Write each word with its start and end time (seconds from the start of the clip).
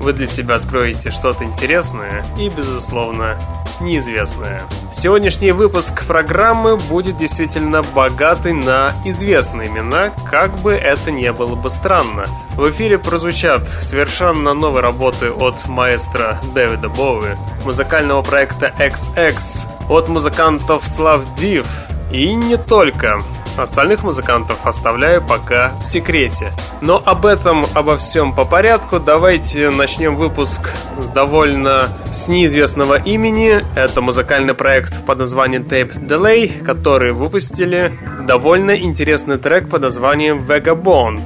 вы 0.00 0.12
для 0.12 0.26
себя 0.26 0.56
откроете 0.56 1.10
что-то 1.10 1.44
интересное 1.44 2.24
и, 2.38 2.48
безусловно, 2.48 3.36
неизвестное. 3.80 4.62
Сегодняшний 4.92 5.52
выпуск 5.52 6.06
программы 6.06 6.76
будет 6.76 7.18
действительно 7.18 7.82
богатый 7.82 8.52
на 8.52 8.92
известные 9.04 9.68
имена, 9.68 10.12
как 10.30 10.56
бы 10.58 10.72
это 10.72 11.10
ни 11.10 11.28
было 11.30 11.54
бы 11.54 11.70
странно. 11.70 12.26
В 12.54 12.70
эфире 12.70 12.98
прозвучат 12.98 13.68
совершенно 13.68 14.54
новые 14.54 14.82
работы 14.82 15.30
от 15.30 15.66
маэстро 15.66 16.38
Дэвида 16.54 16.88
Боуи, 16.88 17.36
музыкального 17.64 18.22
проекта 18.22 18.72
XX, 18.78 19.36
от 19.88 20.08
музыкантов 20.08 20.86
Слав 20.86 21.22
Див 21.36 21.66
и 22.12 22.34
не 22.34 22.56
только. 22.56 23.20
Остальных 23.56 24.04
музыкантов 24.04 24.66
оставляю 24.66 25.22
пока 25.22 25.72
в 25.80 25.82
секрете. 25.82 26.52
Но 26.82 27.00
об 27.04 27.24
этом, 27.24 27.64
обо 27.74 27.96
всем 27.96 28.34
по 28.34 28.44
порядку. 28.44 29.00
Давайте 29.00 29.70
начнем 29.70 30.16
выпуск 30.16 30.72
довольно 31.14 31.88
с 32.12 32.28
неизвестного 32.28 33.00
имени. 33.00 33.60
Это 33.74 34.02
музыкальный 34.02 34.54
проект 34.54 35.04
под 35.06 35.18
названием 35.18 35.62
Tape 35.62 35.98
Delay, 36.06 36.62
который 36.62 37.12
выпустили 37.12 37.92
довольно 38.26 38.76
интересный 38.76 39.38
трек 39.38 39.70
под 39.70 39.82
названием 39.82 40.38
Vagabond. 40.38 41.22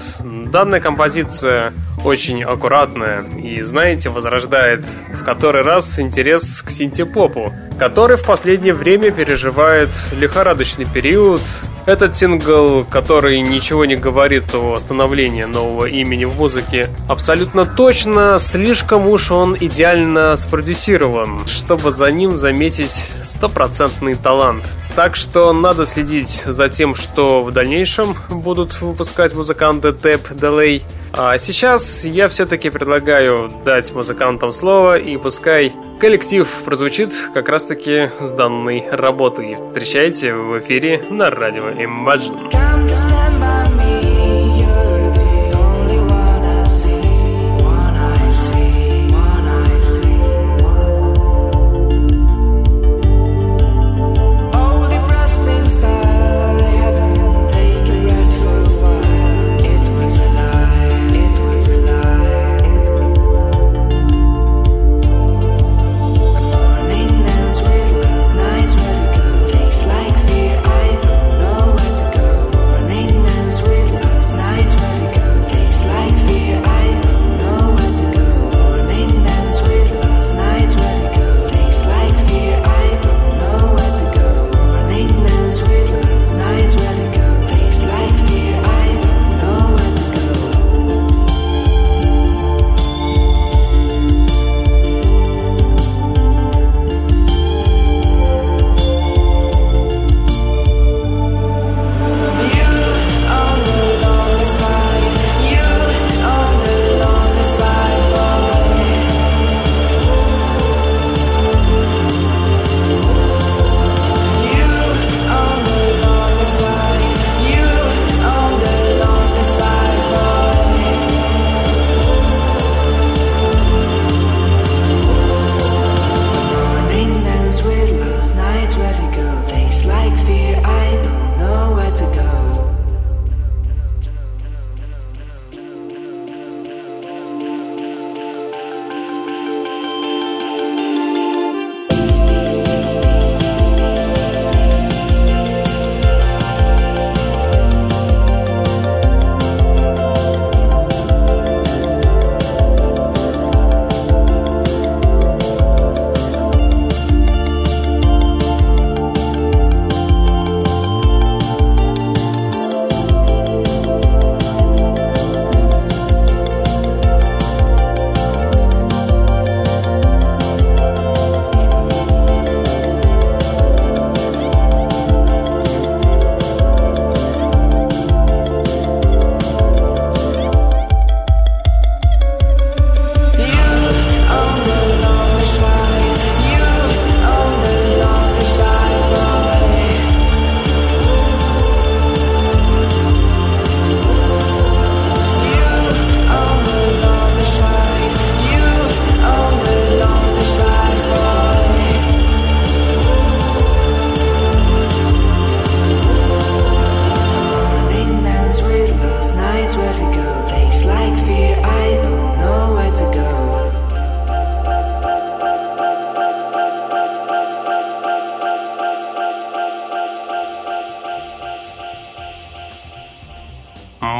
Данная 0.50 0.80
композиция 0.80 1.72
очень 2.04 2.42
аккуратная 2.42 3.24
и, 3.36 3.62
знаете, 3.62 4.08
возрождает 4.08 4.84
в 5.12 5.24
который 5.24 5.62
раз 5.62 5.98
интерес 5.98 6.62
к 6.62 6.70
синтепопу, 6.70 7.52
который 7.78 8.16
в 8.16 8.24
последнее 8.24 8.74
время 8.74 9.10
переживает 9.10 9.90
лихорадочный 10.12 10.86
период, 10.86 11.42
этот 11.86 12.16
сингл, 12.16 12.84
который 12.84 13.40
ничего 13.40 13.84
не 13.84 13.96
говорит 13.96 14.54
о 14.54 14.76
становлении 14.78 15.44
нового 15.44 15.86
имени 15.86 16.24
в 16.24 16.36
музыке, 16.36 16.88
абсолютно 17.08 17.64
точно, 17.64 18.38
слишком 18.38 19.08
уж 19.08 19.30
он 19.30 19.56
идеально 19.58 20.36
спродюсирован, 20.36 21.46
чтобы 21.46 21.90
за 21.90 22.10
ним 22.10 22.36
заметить 22.36 23.10
стопроцентный 23.22 24.14
талант. 24.14 24.64
Так 24.96 25.16
что 25.16 25.52
надо 25.52 25.84
следить 25.84 26.42
за 26.46 26.68
тем, 26.68 26.94
что 26.94 27.40
в 27.42 27.52
дальнейшем 27.52 28.16
будут 28.28 28.80
выпускать 28.80 29.34
музыканты 29.34 29.88
Tap 29.88 30.34
Delay. 30.34 30.82
А 31.12 31.38
сейчас 31.38 32.04
я 32.04 32.28
все-таки 32.28 32.70
предлагаю 32.70 33.50
дать 33.64 33.92
музыкантам 33.92 34.52
слово 34.52 34.98
и 34.98 35.16
пускай 35.16 35.72
коллектив 36.00 36.48
прозвучит 36.64 37.12
как 37.34 37.50
раз-таки 37.50 38.10
с 38.20 38.32
данной 38.32 38.88
работой. 38.90 39.58
Встречайте 39.68 40.32
в 40.32 40.58
эфире 40.58 41.04
на 41.10 41.30
радио 41.30 41.68
Imagine. 41.68 43.89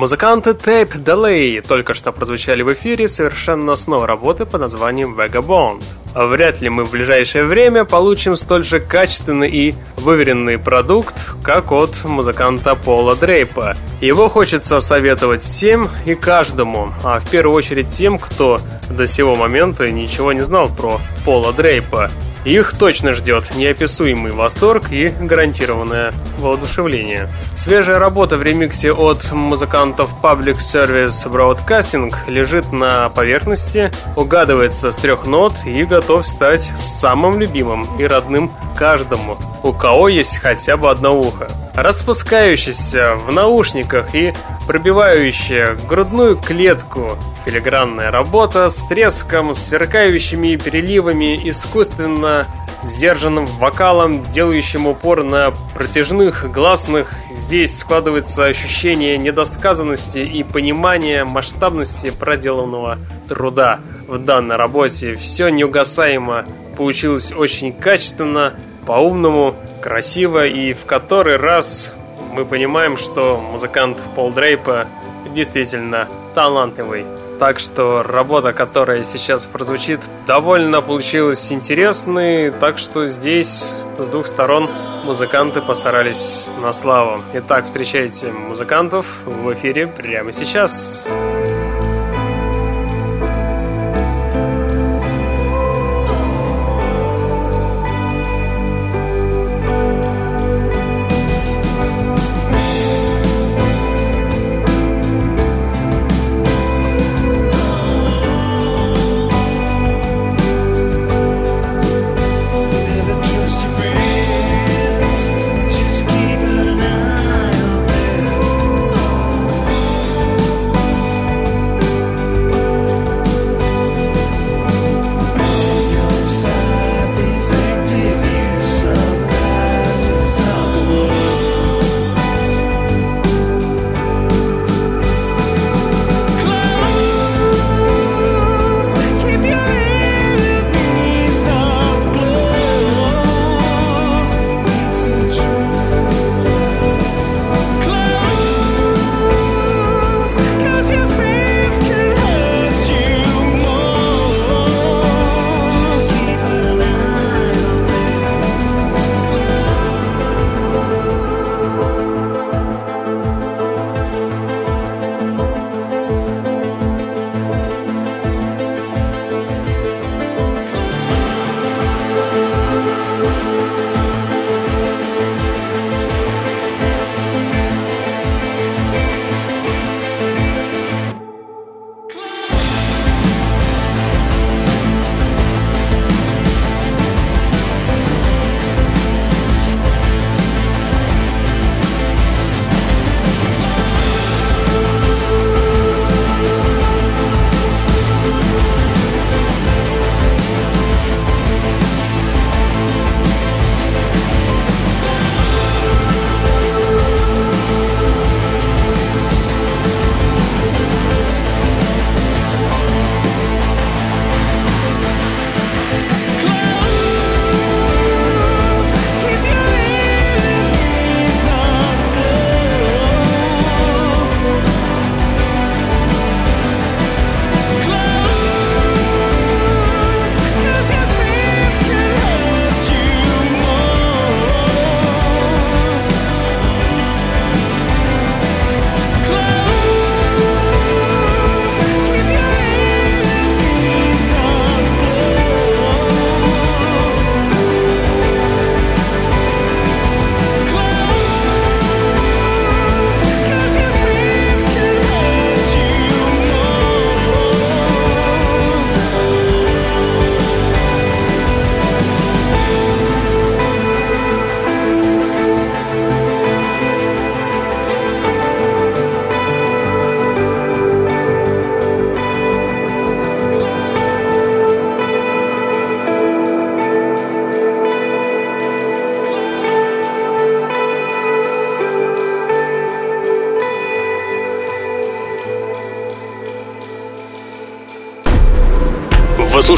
Музыканты 0.01 0.53
Tape 0.53 0.95
Delay 0.95 1.61
только 1.61 1.93
что 1.93 2.11
прозвучали 2.11 2.63
в 2.63 2.73
эфире 2.73 3.07
совершенно 3.07 3.77
с 3.77 3.87
новой 3.87 4.07
работы 4.07 4.47
под 4.47 4.63
названием 4.63 5.15
Vagabond. 5.15 5.83
Вряд 6.15 6.63
ли 6.63 6.71
мы 6.71 6.85
в 6.85 6.91
ближайшее 6.91 7.45
время 7.45 7.85
получим 7.85 8.35
столь 8.35 8.65
же 8.65 8.81
качественный 8.81 9.51
и 9.51 9.75
выверенный 9.97 10.59
продукт, 10.59 11.35
как 11.43 11.71
от 11.71 12.03
музыканта 12.05 12.77
Пола 12.77 13.15
Дрейпа. 13.15 13.77
Его 14.01 14.31
хочется 14.31 14.81
советовать 14.81 15.43
всем 15.43 15.91
и 16.07 16.15
каждому, 16.15 16.95
а 17.05 17.21
в 17.21 17.29
первую 17.29 17.55
очередь 17.55 17.91
тем, 17.91 18.19
кто 18.19 18.59
до 18.89 19.07
сего 19.07 19.35
момента 19.35 19.87
ничего 19.93 20.33
не 20.33 20.41
знал 20.41 20.71
про 20.71 20.99
Пола 21.27 21.53
Дрейпа. 21.53 22.11
Их 22.45 22.77
точно 22.77 23.13
ждет 23.13 23.55
неописуемый 23.55 24.33
восторг 24.33 24.91
и 24.91 25.09
гарантированное 25.09 26.13
воодушевление. 26.39 27.29
Свежая 27.57 27.99
работа 27.99 28.37
в 28.37 28.43
ремиксе 28.43 28.93
от 28.93 29.31
музыкантов 29.33 30.11
Public 30.23 30.59
Service 30.59 31.31
Broadcasting 31.31 32.13
лежит 32.29 32.73
на 32.73 33.11
поверхности, 33.11 33.93
угадывается 34.17 34.91
с 34.91 34.97
трех 34.97 35.27
нот 35.27 35.53
и 35.67 35.85
готов 35.85 36.27
стать 36.27 36.73
самым 36.79 37.39
любимым 37.39 37.87
и 37.99 38.05
родным 38.05 38.51
каждому, 38.75 39.37
у 39.63 39.73
кого 39.73 40.09
есть 40.09 40.39
хотя 40.39 40.79
бы 40.79 40.91
одно 40.91 41.19
ухо. 41.19 41.49
Распускающийся 41.75 43.15
в 43.15 43.33
наушниках 43.33 44.15
и 44.15 44.33
пробивающая 44.67 45.77
грудную 45.89 46.37
клетку 46.37 47.17
Филигранная 47.45 48.11
работа 48.11 48.69
с 48.69 48.85
треском, 48.87 49.55
сверкающими 49.55 50.57
переливами, 50.57 51.49
искусственно 51.49 52.47
сдержанным 52.83 53.47
вокалом, 53.47 54.23
делающим 54.31 54.87
упор 54.87 55.23
на 55.23 55.53
протяжных, 55.75 56.51
гласных. 56.51 57.15
Здесь 57.31 57.79
складывается 57.79 58.45
ощущение 58.45 59.17
недосказанности 59.19 60.19
и 60.19 60.43
понимания 60.43 61.25
масштабности 61.25 62.11
проделанного 62.11 62.99
труда 63.29 63.81
в 64.07 64.19
данной 64.19 64.57
работе. 64.57 65.15
Все 65.15 65.49
неугасаемо 65.49 66.45
получилось 66.77 67.33
очень 67.33 67.73
качественно, 67.73 68.55
по-умному, 68.91 69.55
красиво 69.81 70.45
и 70.45 70.73
в 70.73 70.85
который 70.85 71.37
раз 71.37 71.95
мы 72.33 72.45
понимаем, 72.45 72.97
что 72.97 73.37
музыкант 73.37 73.97
Пол 74.17 74.33
Дрейпа 74.33 74.87
действительно 75.33 76.09
талантливый. 76.35 77.05
Так 77.39 77.61
что 77.61 78.03
работа, 78.03 78.53
которая 78.53 79.05
сейчас 79.05 79.47
прозвучит, 79.47 80.01
довольно 80.27 80.81
получилась 80.81 81.53
интересной, 81.53 82.51
так 82.51 82.79
что 82.79 83.07
здесь 83.07 83.73
с 83.97 84.07
двух 84.09 84.27
сторон 84.27 84.69
музыканты 85.05 85.61
постарались 85.61 86.49
на 86.61 86.73
славу. 86.73 87.21
Итак, 87.35 87.67
встречайте 87.67 88.33
музыкантов 88.33 89.07
в 89.25 89.55
эфире 89.55 89.87
прямо 89.87 90.33
сейчас. 90.33 91.07
Сейчас. 91.07 91.40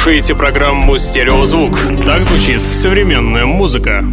Слушаете 0.02 0.34
программу 0.34 0.98
«Стереозвук». 0.98 1.78
Так 2.04 2.24
звучит 2.24 2.60
современная 2.60 3.46
музыка. 3.46 4.04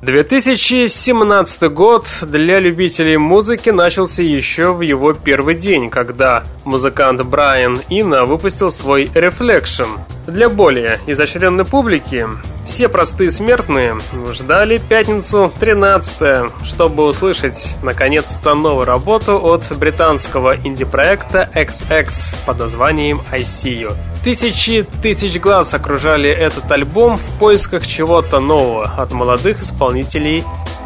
2017 0.00 1.62
год 1.64 2.06
для 2.22 2.60
любителей 2.60 3.18
музыки 3.18 3.68
начался 3.68 4.22
еще 4.22 4.72
в 4.72 4.80
его 4.80 5.12
первый 5.12 5.54
день, 5.54 5.90
когда 5.90 6.44
музыкант 6.64 7.20
Брайан 7.20 7.82
Инна 7.90 8.24
выпустил 8.24 8.70
свой 8.70 9.04
Reflection. 9.04 9.88
Для 10.26 10.48
более 10.48 10.98
изощренной 11.06 11.66
публики 11.66 12.26
все 12.72 12.88
простые 12.88 13.30
смертные 13.30 13.98
ждали 14.32 14.78
пятницу 14.78 15.52
13 15.60 16.50
чтобы 16.64 17.04
услышать 17.04 17.76
наконец-то 17.82 18.54
новую 18.54 18.86
работу 18.86 19.38
от 19.38 19.70
британского 19.76 20.56
инди-проекта 20.56 21.50
XX 21.54 22.10
под 22.46 22.58
названием 22.58 23.20
I 23.30 23.40
See 23.40 23.78
You. 23.78 23.94
Тысячи 24.24 24.86
тысяч 25.02 25.38
глаз 25.38 25.74
окружали 25.74 26.30
этот 26.30 26.72
альбом 26.72 27.18
в 27.18 27.38
поисках 27.38 27.86
чего-то 27.86 28.40
нового 28.40 28.84
от 28.84 29.12
молодых 29.12 29.60
исполнителей 29.60 30.42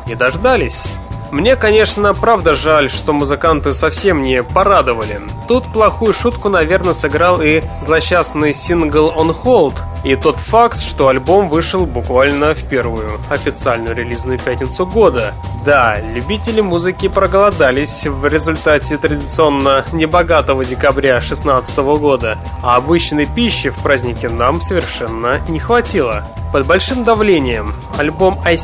не 0.08 0.16
дождались. 0.16 0.92
Мне, 1.30 1.54
конечно, 1.54 2.14
правда 2.14 2.54
жаль, 2.54 2.90
что 2.90 3.12
музыканты 3.12 3.72
совсем 3.72 4.22
не 4.22 4.42
порадовали. 4.42 5.20
Тут 5.46 5.72
плохую 5.72 6.14
шутку, 6.14 6.48
наверное, 6.48 6.94
сыграл 6.94 7.40
и 7.40 7.62
злосчастный 7.86 8.52
сингл 8.52 9.12
«On 9.16 9.36
Hold», 9.44 9.74
и 10.06 10.14
тот 10.14 10.36
факт, 10.36 10.80
что 10.80 11.08
альбом 11.08 11.48
вышел 11.48 11.84
буквально 11.84 12.54
в 12.54 12.62
первую 12.68 13.20
официальную 13.28 13.96
релизную 13.96 14.38
пятницу 14.38 14.86
года. 14.86 15.34
Да, 15.64 15.98
любители 16.14 16.60
музыки 16.60 17.08
проголодались 17.08 18.06
в 18.06 18.24
результате 18.24 18.98
традиционно 18.98 19.84
небогатого 19.92 20.64
декабря 20.64 21.14
2016 21.14 21.78
года, 21.78 22.38
а 22.62 22.76
обычной 22.76 23.26
пищи 23.26 23.70
в 23.70 23.82
празднике 23.82 24.28
нам 24.28 24.60
совершенно 24.60 25.40
не 25.48 25.58
хватило. 25.58 26.22
Под 26.52 26.68
большим 26.68 27.02
давлением 27.02 27.72
альбом 27.98 28.38
I 28.44 28.56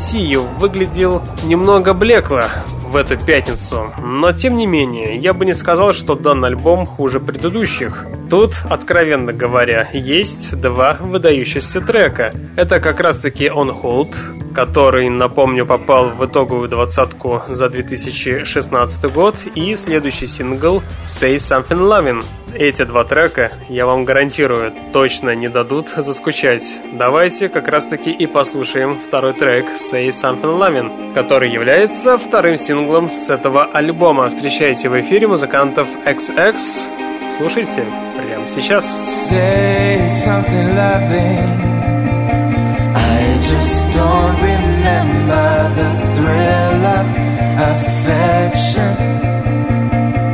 выглядел 0.60 1.22
немного 1.42 1.92
блекло, 1.92 2.44
в 2.92 2.96
эту 2.96 3.16
пятницу. 3.16 3.90
Но 3.98 4.32
тем 4.32 4.58
не 4.58 4.66
менее, 4.66 5.16
я 5.16 5.32
бы 5.32 5.46
не 5.46 5.54
сказал, 5.54 5.94
что 5.94 6.14
данный 6.14 6.48
альбом 6.48 6.84
хуже 6.84 7.20
предыдущих. 7.20 8.06
Тут, 8.30 8.52
откровенно 8.68 9.32
говоря, 9.32 9.88
есть 9.94 10.60
два 10.60 10.98
выдающихся 11.00 11.80
трека. 11.80 12.34
Это 12.54 12.80
как 12.80 13.00
раз 13.00 13.16
таки 13.16 13.46
On 13.46 13.72
Hold, 13.82 14.14
который, 14.54 15.08
напомню, 15.08 15.64
попал 15.64 16.10
в 16.10 16.24
итоговую 16.26 16.68
двадцатку 16.68 17.42
за 17.48 17.70
2016 17.70 19.10
год, 19.10 19.36
и 19.54 19.74
следующий 19.74 20.26
сингл 20.26 20.82
Say 21.06 21.36
Something 21.36 21.80
Loving. 21.80 22.22
Эти 22.54 22.84
два 22.84 23.04
трека, 23.04 23.50
я 23.68 23.86
вам 23.86 24.04
гарантирую, 24.04 24.72
точно 24.92 25.34
не 25.34 25.48
дадут 25.48 25.88
заскучать. 25.88 26.82
Давайте 26.92 27.48
как 27.48 27.68
раз 27.68 27.86
таки 27.86 28.10
и 28.10 28.26
послушаем 28.26 28.98
второй 28.98 29.32
трек 29.32 29.66
Say 29.70 30.08
Something 30.08 30.58
Loving, 30.58 31.14
который 31.14 31.50
является 31.50 32.18
вторым 32.18 32.56
синглом 32.56 33.10
с 33.10 33.30
этого 33.30 33.64
альбома. 33.64 34.28
Встречайте 34.28 34.88
в 34.88 35.00
эфире 35.00 35.28
музыкантов 35.28 35.88
XX. 36.04 36.58
Слушайте 37.38 37.84
прямо 38.16 38.46
сейчас. 38.46 39.30
Say 39.30 39.98
something 40.24 40.76
loving. 40.76 41.72
I 42.94 43.38
just 43.40 43.86
don't 43.96 44.36
remember 44.42 45.70
the 45.76 45.90
thrill 46.14 46.84
of 46.98 47.06
affection. 47.58 49.41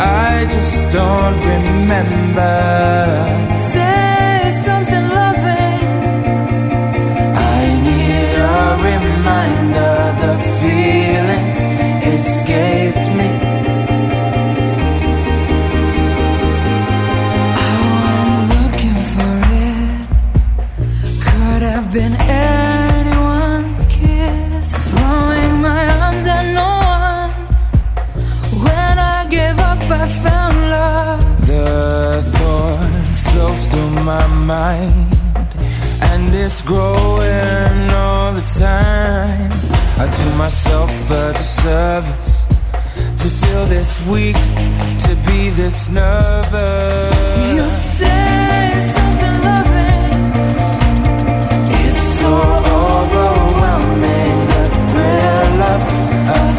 I 0.00 0.46
just 0.48 0.92
don't 0.92 1.40
remember. 1.40 3.57
Through 33.70 33.90
my 34.04 34.26
mind, 34.26 35.06
and 36.10 36.34
it's 36.34 36.62
growing 36.62 37.90
all 37.90 38.32
the 38.32 38.46
time. 38.58 39.50
I 40.02 40.06
do 40.16 40.26
myself 40.37 40.90
a 41.10 41.32
disservice 41.32 42.46
to 43.22 43.28
feel 43.28 43.66
this 43.66 44.00
weak, 44.06 44.37
to 45.04 45.16
be 45.26 45.50
this 45.50 45.88
nervous. 45.88 47.52
You 47.54 47.68
say 47.70 48.70
something 48.96 49.37
loving, 49.48 50.20
it's 51.84 52.04
so 52.20 52.32
overwhelming. 52.87 54.37
The 54.52 54.64
thrill 54.88 55.62
of 55.72 55.82
affection. 56.28 56.57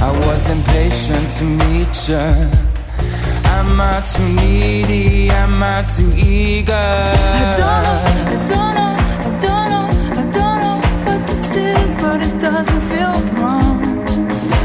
I 0.00 0.10
was 0.26 0.50
impatient 0.50 1.30
to 1.38 1.44
meet 1.44 2.08
you 2.08 2.74
Am 3.56 3.80
I 3.80 4.02
too 4.02 4.28
needy? 4.28 5.30
Am 5.30 5.62
I 5.62 5.82
too 5.82 6.12
eager? 6.16 6.72
I 6.74 7.56
don't 7.58 7.82
know, 7.86 7.98
I 8.32 8.46
don't 8.50 8.74
know, 8.78 8.92
I 9.24 9.30
don't 9.44 9.68
know, 9.72 9.86
I 10.20 10.24
don't 10.36 10.58
know 10.64 10.76
what 11.06 11.20
this 11.26 11.56
is 11.56 11.94
But 11.96 12.20
it 12.22 12.40
doesn't 12.40 12.82
feel 12.90 13.14
wrong 13.36 13.78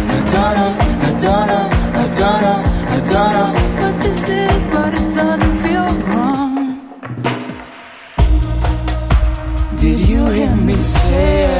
I 0.10 0.20
don't 0.34 0.54
know, 0.58 0.72
I 1.08 1.12
don't 1.24 1.48
know, 1.52 1.66
I 1.94 2.06
don't 2.20 2.42
know, 2.44 2.58
I 2.90 3.00
don't 3.12 3.32
know 3.36 3.50
what 3.82 3.96
this 4.04 4.22
is 4.30 4.68
But 4.68 4.94
it 4.94 5.08
doesn't 5.16 5.58
feel 5.64 5.88
wrong 6.10 6.56
Did 9.78 10.00
you 10.00 10.26
hear 10.28 10.56
me 10.56 10.76
say 10.76 11.59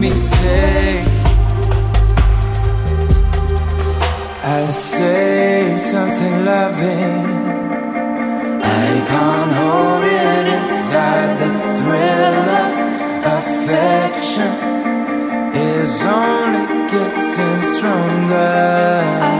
me 0.00 0.10
say? 0.10 1.04
I 4.44 4.70
say 4.70 5.76
something 5.76 6.44
loving. 6.44 7.18
I 8.62 8.88
can't 9.10 9.52
hold 9.60 10.04
it 10.04 10.46
inside. 10.56 11.30
The 11.42 11.52
thrill 11.76 12.48
of 12.64 12.72
affection 13.38 14.52
is 15.54 16.04
only 16.04 16.64
getting 16.92 17.62
stronger. 17.74 19.02
I 19.34 19.37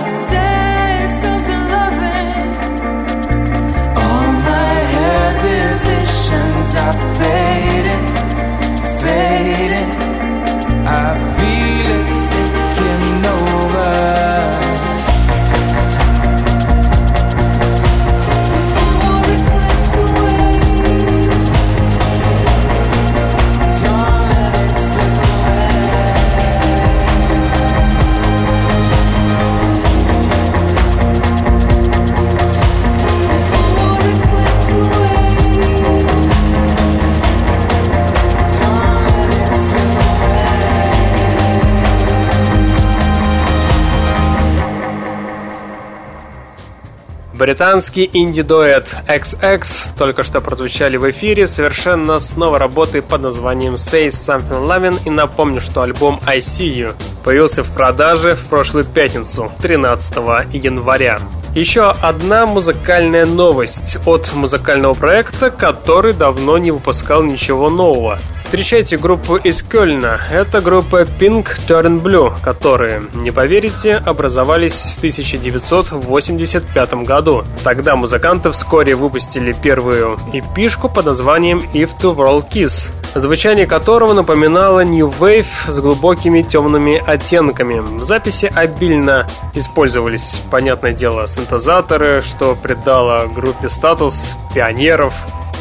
Британский 47.39 48.11
инди-дуэт 48.13 48.97
XX 49.07 49.63
только 49.97 50.25
что 50.25 50.41
прозвучали 50.41 50.97
в 50.97 51.09
эфире 51.13 51.47
совершенно 51.47 52.19
с 52.19 52.35
новой 52.35 52.59
работой 52.59 53.01
под 53.01 53.23
названием 53.23 53.75
Say 53.75 54.09
Something 54.09 54.67
Loving 54.67 54.99
и 55.05 55.11
напомню, 55.11 55.61
что 55.61 55.83
альбом 55.83 56.19
I 56.27 56.39
See 56.39 56.73
You 56.75 56.95
появился 57.23 57.63
в 57.63 57.73
продаже 57.73 58.33
в 58.33 58.45
прошлую 58.49 58.87
пятницу, 58.87 59.53
13 59.63 60.17
января. 60.53 61.21
Еще 61.55 61.89
одна 61.89 62.45
музыкальная 62.45 63.25
новость 63.25 63.99
от 64.05 64.35
музыкального 64.35 64.95
проекта, 64.95 65.51
который 65.51 66.15
давно 66.15 66.59
не 66.59 66.73
выпускал 66.73 67.23
ничего 67.23 67.71
нового. 67.71 68.19
Встречайте 68.49 68.97
группу 68.97 69.37
из 69.37 69.63
Кёльна. 69.63 70.19
Это 70.31 70.63
группа 70.63 71.03
Pink 71.03 71.49
Turn 71.69 72.01
Blue, 72.01 72.33
которые, 72.43 73.03
не 73.13 73.31
поверите, 73.31 73.97
образовались 73.97 74.95
в 74.95 74.99
1985 75.01 76.95
году. 77.05 77.45
Тогда 77.63 77.95
музыканты 77.95 78.51
вскоре 78.51 78.95
выпустили 78.95 79.53
первую 79.53 80.17
эпишку 80.33 80.89
под 80.89 81.05
названием 81.05 81.59
If 81.75 81.91
the 82.01 82.17
World 82.17 82.51
Kiss, 82.51 82.91
звучание 83.15 83.67
которого 83.67 84.15
напоминало 84.15 84.83
New 84.83 85.09
Wave 85.21 85.45
с 85.67 85.79
глубокими 85.79 86.41
темными 86.41 87.03
оттенками. 87.07 87.81
В 87.81 88.03
записи 88.03 88.51
обильно 88.55 89.27
использовались, 89.53 90.41
понятное 90.51 90.95
дело, 90.95 91.27
синтезаторы, 91.27 92.23
что 92.23 92.55
придало 92.55 93.27
группе 93.27 93.69
статус 93.69 94.37
пионеров, 94.55 95.13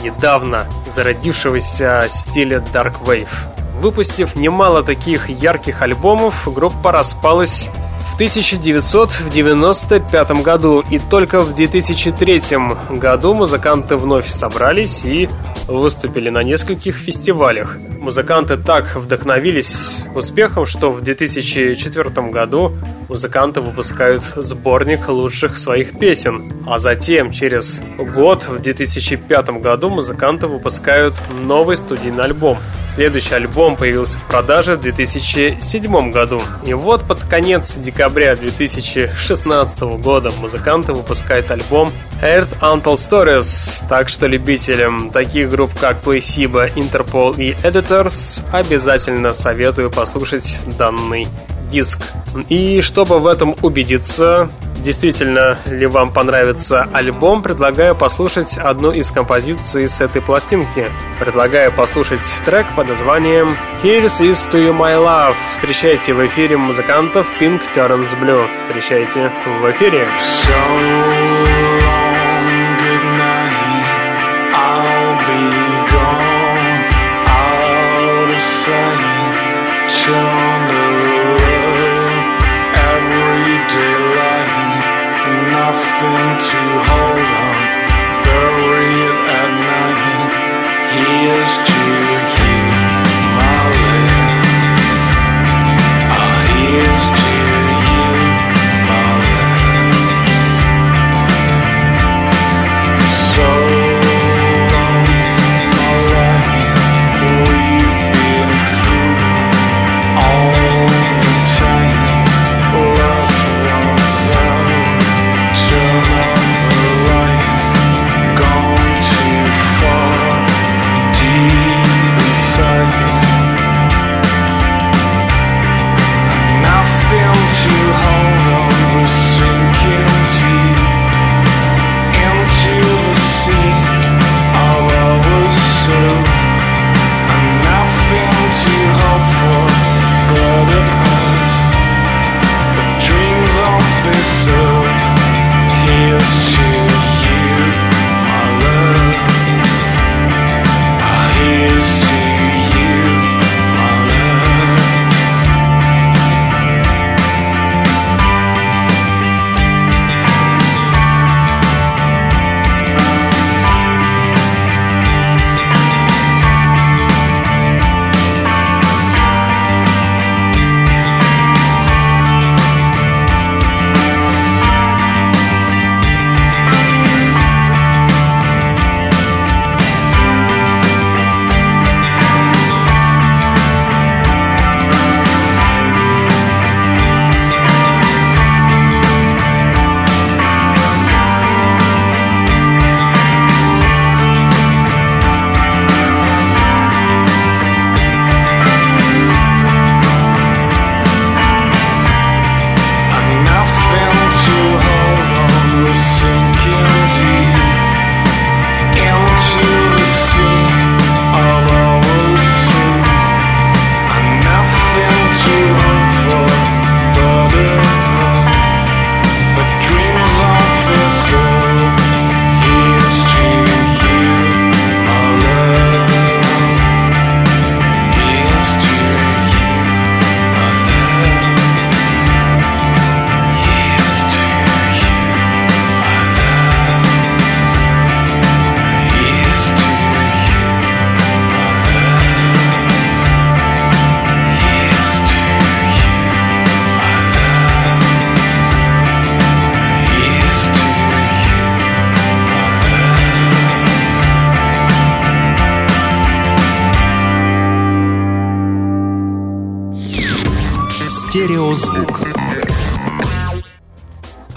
недавно 0.08 0.66
зародившегося 0.96 2.06
стиля 2.10 2.64
Dark 2.74 3.04
Wave. 3.06 3.28
Выпустив 3.82 4.36
немало 4.36 4.82
таких 4.84 5.30
ярких 5.30 5.82
альбомов, 5.82 6.48
группа 6.54 6.92
распалась 6.92 7.70
1995 8.18 10.42
году, 10.42 10.84
и 10.90 10.98
только 10.98 11.40
в 11.40 11.54
2003 11.54 12.42
году 12.90 13.36
музыканты 13.36 13.96
вновь 13.96 14.28
собрались 14.28 15.06
и 15.06 15.30
выступили 15.68 16.32
на 16.32 16.42
нескольких 16.42 16.96
фестивалях. 16.96 17.78
Музыканты 18.00 18.58
так 18.58 18.96
вдохновились 18.96 20.00
успехом, 20.16 20.66
что 20.66 20.92
в 20.92 21.02
2004 21.02 22.32
году 22.32 22.74
музыканты 23.08 23.62
выпускают 23.62 24.24
сборник 24.24 25.08
лучших 25.10 25.56
своих 25.56 26.00
песен. 26.00 26.52
А 26.66 26.80
затем, 26.80 27.32
через 27.32 27.84
год, 28.00 28.48
в 28.48 28.60
2005 28.60 29.62
году, 29.62 29.90
музыканты 29.90 30.48
выпускают 30.48 31.14
новый 31.44 31.78
студийный 31.78 32.24
альбом. 32.24 32.58
Следующий 32.98 33.36
альбом 33.36 33.76
появился 33.76 34.18
в 34.18 34.24
продаже 34.24 34.76
в 34.76 34.82
2007 34.82 36.12
году. 36.12 36.42
И 36.66 36.74
вот 36.74 37.06
под 37.08 37.20
конец 37.20 37.78
декабря 37.78 38.36
2016 38.36 39.82
года 40.02 40.32
музыканты 40.40 40.94
выпускают 40.94 41.52
альбом 41.52 41.92
Earth 42.24 42.50
Untold 42.60 42.96
Stories. 42.96 43.84
Так 43.88 44.10
что 44.10 44.26
любителям 44.26 45.12
таких 45.12 45.52
групп, 45.52 45.70
как 45.80 46.02
Placebo, 46.02 46.74
Interpol 46.74 47.38
и 47.38 47.52
Editors, 47.62 48.42
обязательно 48.52 49.32
советую 49.32 49.92
послушать 49.92 50.60
данный 50.80 51.28
диск. 51.70 52.00
И 52.50 52.82
чтобы 52.82 53.20
в 53.20 53.28
этом 53.28 53.56
убедиться, 53.62 54.50
действительно 54.84 55.58
ли 55.68 55.86
вам 55.86 56.12
понравится 56.12 56.88
альбом, 56.94 57.42
предлагаю 57.42 57.96
послушать 57.96 58.58
одну 58.58 58.92
из 58.92 59.12
композиций 59.12 59.88
с 59.88 60.02
этой 60.02 60.22
пластинки. 60.22 60.86
Предлагаю 61.20 61.72
послушать 61.72 62.22
трек 62.46 62.68
под 62.76 62.88
названием 62.88 63.56
Here's 63.84 64.22
is 64.22 64.50
to 64.52 64.60
you 64.60 64.74
my 64.74 64.94
love. 64.94 65.36
Встречайте 65.54 66.14
в 66.14 66.26
эфире 66.28 66.58
музыкантов 66.58 67.28
Pink 67.40 67.62
Turns 67.76 68.18
Blue. 68.20 68.48
Встречайте 68.64 69.32
в 69.62 69.72
эфире. 69.72 70.08
So 70.46 71.57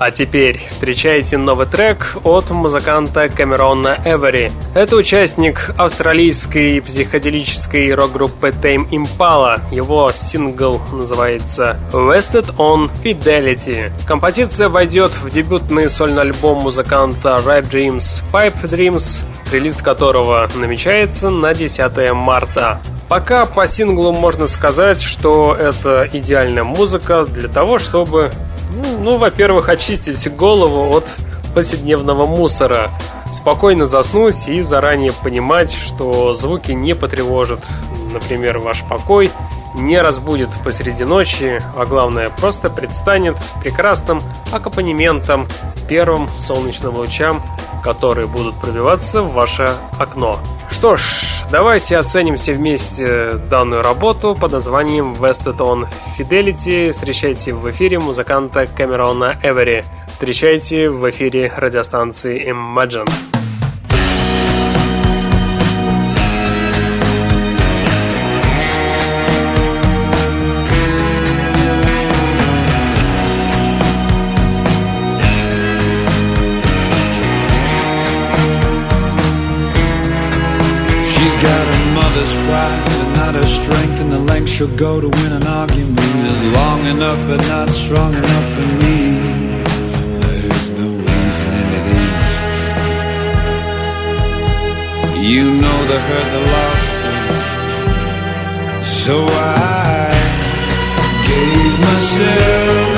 А 0.00 0.10
теперь 0.10 0.58
встречайте 0.70 1.36
новый 1.36 1.66
трек 1.66 2.16
от 2.24 2.50
музыканта 2.50 3.28
Камерона 3.28 3.98
Эвери. 4.06 4.50
Это 4.74 4.96
участник 4.96 5.74
австралийской 5.76 6.80
психоделической 6.80 7.92
рок-группы 7.92 8.48
Tame 8.48 8.88
Impala. 8.88 9.60
Его 9.70 10.10
сингл 10.16 10.80
называется 10.90 11.78
Vested 11.92 12.56
on 12.56 12.88
Fidelity. 13.04 13.92
Композиция 14.06 14.70
войдет 14.70 15.12
в 15.22 15.28
дебютный 15.28 15.90
сольный 15.90 16.22
альбом 16.22 16.62
музыканта 16.62 17.38
Red 17.44 17.70
Dreams 17.70 18.22
Pipe 18.32 18.62
Dreams, 18.62 19.22
релиз 19.52 19.82
которого 19.82 20.48
намечается 20.54 21.28
на 21.28 21.52
10 21.52 22.14
марта. 22.14 22.80
Пока 23.10 23.44
по 23.44 23.68
синглу 23.68 24.12
можно 24.12 24.46
сказать, 24.46 25.02
что 25.02 25.54
это 25.54 26.08
идеальная 26.10 26.64
музыка 26.64 27.26
для 27.26 27.48
того, 27.48 27.78
чтобы 27.78 28.30
ну, 29.00 29.18
во-первых, 29.18 29.68
очистить 29.68 30.34
голову 30.34 30.96
от 30.96 31.04
повседневного 31.54 32.26
мусора, 32.26 32.90
спокойно 33.32 33.86
заснуть 33.86 34.48
и 34.48 34.62
заранее 34.62 35.12
понимать, 35.12 35.72
что 35.72 36.34
звуки 36.34 36.72
не 36.72 36.94
потревожат, 36.94 37.64
например, 38.12 38.58
ваш 38.58 38.84
покой, 38.84 39.30
не 39.74 40.00
разбудит 40.00 40.48
посреди 40.64 41.04
ночи, 41.04 41.62
а 41.76 41.86
главное, 41.86 42.30
просто 42.30 42.70
предстанет 42.70 43.36
прекрасным 43.62 44.20
аккомпанементом 44.52 45.48
первым 45.88 46.28
солнечным 46.36 46.96
лучам, 46.96 47.42
которые 47.82 48.26
будут 48.26 48.54
пробиваться 48.56 49.22
в 49.22 49.32
ваше 49.32 49.70
окно. 49.98 50.38
Что 50.70 50.96
ж, 50.96 51.02
давайте 51.50 51.96
оценим 51.98 52.36
все 52.36 52.52
вместе 52.52 53.32
данную 53.50 53.82
работу 53.82 54.34
под 54.34 54.52
названием 54.52 55.12
Westeton 55.12 55.86
Fidelity. 56.18 56.92
Встречайте 56.92 57.52
в 57.52 57.70
эфире 57.70 57.98
музыканта 57.98 58.66
Камерона 58.66 59.34
Эвери. 59.42 59.84
Встречайте 60.12 60.88
в 60.88 61.08
эфире 61.10 61.52
радиостанции 61.56 62.50
Imagine. 62.50 63.39
Strength 83.50 84.00
and 84.00 84.10
the 84.12 84.18
length 84.18 84.48
she'll 84.48 84.76
go 84.76 85.00
to 85.00 85.08
win 85.08 85.32
an 85.32 85.46
argument 85.46 86.16
is 86.32 86.40
long 86.58 86.80
enough 86.86 87.20
but 87.28 87.40
not 87.48 87.68
strong 87.68 88.12
enough 88.14 88.48
for 88.54 88.68
me. 88.82 88.98
There's 90.22 90.66
no 90.80 90.88
easing 91.18 91.52
into 91.60 91.80
these. 91.88 92.34
You 95.32 95.44
know 95.62 95.78
the 95.92 95.98
hurt, 96.08 96.28
the 96.36 96.42
loss, 96.54 96.82
so 99.02 99.16
I 99.18 100.12
gave 101.30 101.74
myself 101.88 102.94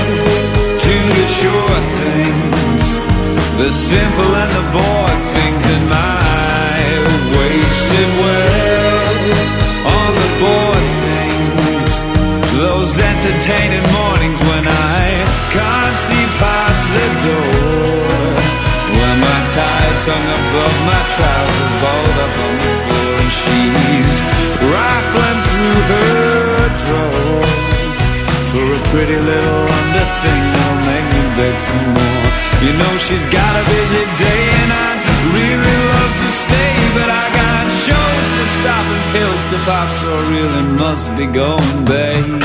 to 0.85 0.95
the 1.19 1.27
sure 1.39 1.81
things, 2.01 2.87
the 3.61 3.71
simple 3.91 4.33
and 4.43 4.53
the 4.59 4.65
bored 4.75 5.21
things 5.35 5.65
in 5.77 5.83
my 5.89 6.23
wasted 7.37 8.11
wealth 9.29 9.53
on 9.87 10.11
the 10.19 10.31
bored 10.41 10.89
things. 11.05 11.91
Those 12.59 12.93
entertaining 12.99 13.87
mornings 13.95 14.39
when 14.51 14.65
I 14.67 14.99
can't 15.55 15.99
see 16.07 16.25
past 16.43 16.85
the 16.97 17.09
door. 17.27 18.33
When 18.93 19.17
my 19.25 19.41
tie's 19.55 20.03
hung 20.11 20.29
above 20.41 20.77
my 20.91 21.03
trousers, 21.15 21.73
balled 21.83 22.19
up 22.25 22.35
on 22.47 22.55
the 22.63 22.73
floor, 22.83 23.13
and 23.23 23.33
she's 23.41 24.13
rifling 24.63 25.41
through 25.51 25.81
her 25.93 26.69
drawers 26.85 27.99
for 28.53 28.67
a 28.69 28.81
pretty 28.93 29.17
little 29.17 29.65
under 29.81 30.07
thing 30.21 30.43
that'll 30.53 30.83
make 30.93 31.07
me 31.15 31.23
beg 31.39 31.57
for 31.67 31.83
more. 31.97 32.27
You 32.63 32.73
know 32.79 32.93
she's 33.01 33.27
got 33.33 33.53
a 33.59 33.65
busy 33.65 34.05
day, 34.21 34.43
and 34.61 34.71
I'd 34.71 35.01
really 35.35 35.72
shows 38.63 38.69
to 38.69 38.69
stop 38.69 38.87
and 38.87 39.05
pills 39.13 39.45
to 39.51 39.59
pop, 39.65 39.97
so 39.99 40.07
I 40.09 40.31
really 40.31 40.63
must 40.79 41.17
be 41.17 41.27
going, 41.27 41.85
babe. 41.85 42.43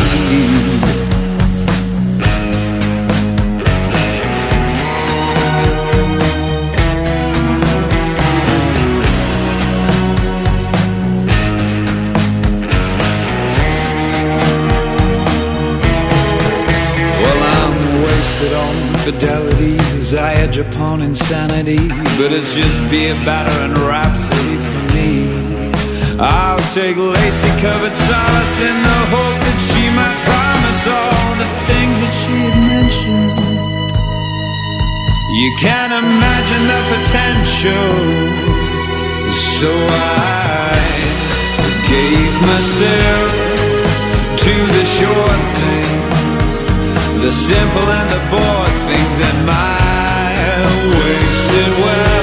Well, 17.21 17.41
I'm 17.43 18.03
wasted 18.03 18.53
on 18.53 18.75
fidelities. 19.03 20.13
I 20.13 20.33
edge 20.33 20.57
upon 20.57 21.01
insanity, 21.01 21.87
but 22.17 22.31
it's 22.31 22.53
just 22.55 22.89
beer, 22.89 23.13
batter, 23.25 23.63
and 23.65 23.77
rhapsody. 23.77 24.76
I'll 26.19 26.57
take 26.73 26.97
lacy 26.97 27.51
covered 27.61 27.93
solace 27.93 28.57
in 28.57 28.73
the 28.73 28.99
hope 29.13 29.37
that 29.37 29.59
she 29.69 29.85
might 29.93 30.17
promise 30.25 30.81
all 30.89 31.29
the 31.37 31.49
things 31.69 31.95
that 32.01 32.13
she 32.25 32.33
had 32.41 32.57
mentioned. 32.73 33.37
You 35.37 35.49
can't 35.61 35.93
imagine 35.93 36.63
the 36.73 36.81
potential, 36.89 37.93
so 39.29 39.69
I 39.69 40.73
gave 41.85 42.33
myself 42.49 43.29
to 44.41 44.53
the 44.73 44.85
short 44.89 45.41
thing. 45.61 45.93
The 47.21 47.31
simple 47.31 47.89
and 47.93 48.09
the 48.09 48.21
bored 48.33 48.75
things 48.89 49.17
in 49.21 49.37
my 49.45 49.77
wasted 50.97 51.73
wealth 51.77 52.16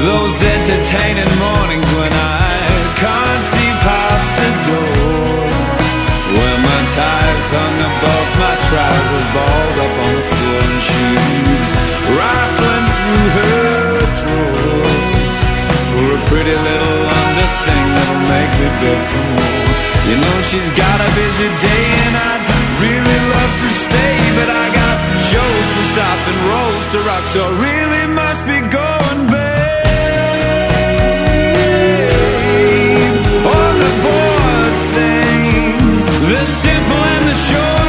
Those 0.00 0.42
entertaining 0.42 1.28
mornings 1.36 1.90
when 1.92 2.08
I 2.08 2.56
can't 2.96 3.44
see 3.52 3.70
past 3.84 4.32
the 4.40 4.50
door. 4.64 5.44
When 6.40 6.56
my 6.64 6.80
tie's 6.96 7.48
hung 7.52 7.78
above 7.84 8.28
my 8.40 8.54
trousers, 8.64 9.26
balled 9.36 9.78
up 9.84 9.94
on 10.00 10.12
the 10.16 10.24
floor, 10.24 10.56
and 10.56 10.80
she's 10.88 11.68
rifling 12.16 12.86
through 12.96 13.28
her 13.36 14.00
drawers 14.24 15.36
for 15.92 16.06
a 16.16 16.20
pretty 16.32 16.56
little 16.56 17.00
under 17.20 17.48
thing 17.68 17.86
that'll 17.92 18.24
make 18.24 18.52
me 18.56 18.68
beg 18.80 19.02
for 19.04 19.24
more. 19.36 19.68
You 20.08 20.16
know 20.16 20.36
she's 20.48 20.72
got 20.80 20.96
a 20.96 21.10
busy 21.12 21.50
day 21.60 21.84
and 22.08 22.14
I'd 22.16 22.42
really 22.80 23.20
love 23.36 23.52
to 23.52 23.70
stay, 23.84 24.16
but 24.32 24.48
I 24.48 24.64
got 24.72 24.96
shows 25.28 25.66
to 25.76 25.82
stop 25.92 26.18
and 26.24 26.38
rolls 26.48 26.86
to 26.96 26.98
rock, 27.04 27.24
so 27.28 27.40
I 27.44 27.52
really 27.60 28.04
must 28.08 28.42
be 28.48 28.58
going, 28.64 29.09
simple 36.36 36.94
and 36.94 37.24
the 37.26 37.34
sure 37.34 37.80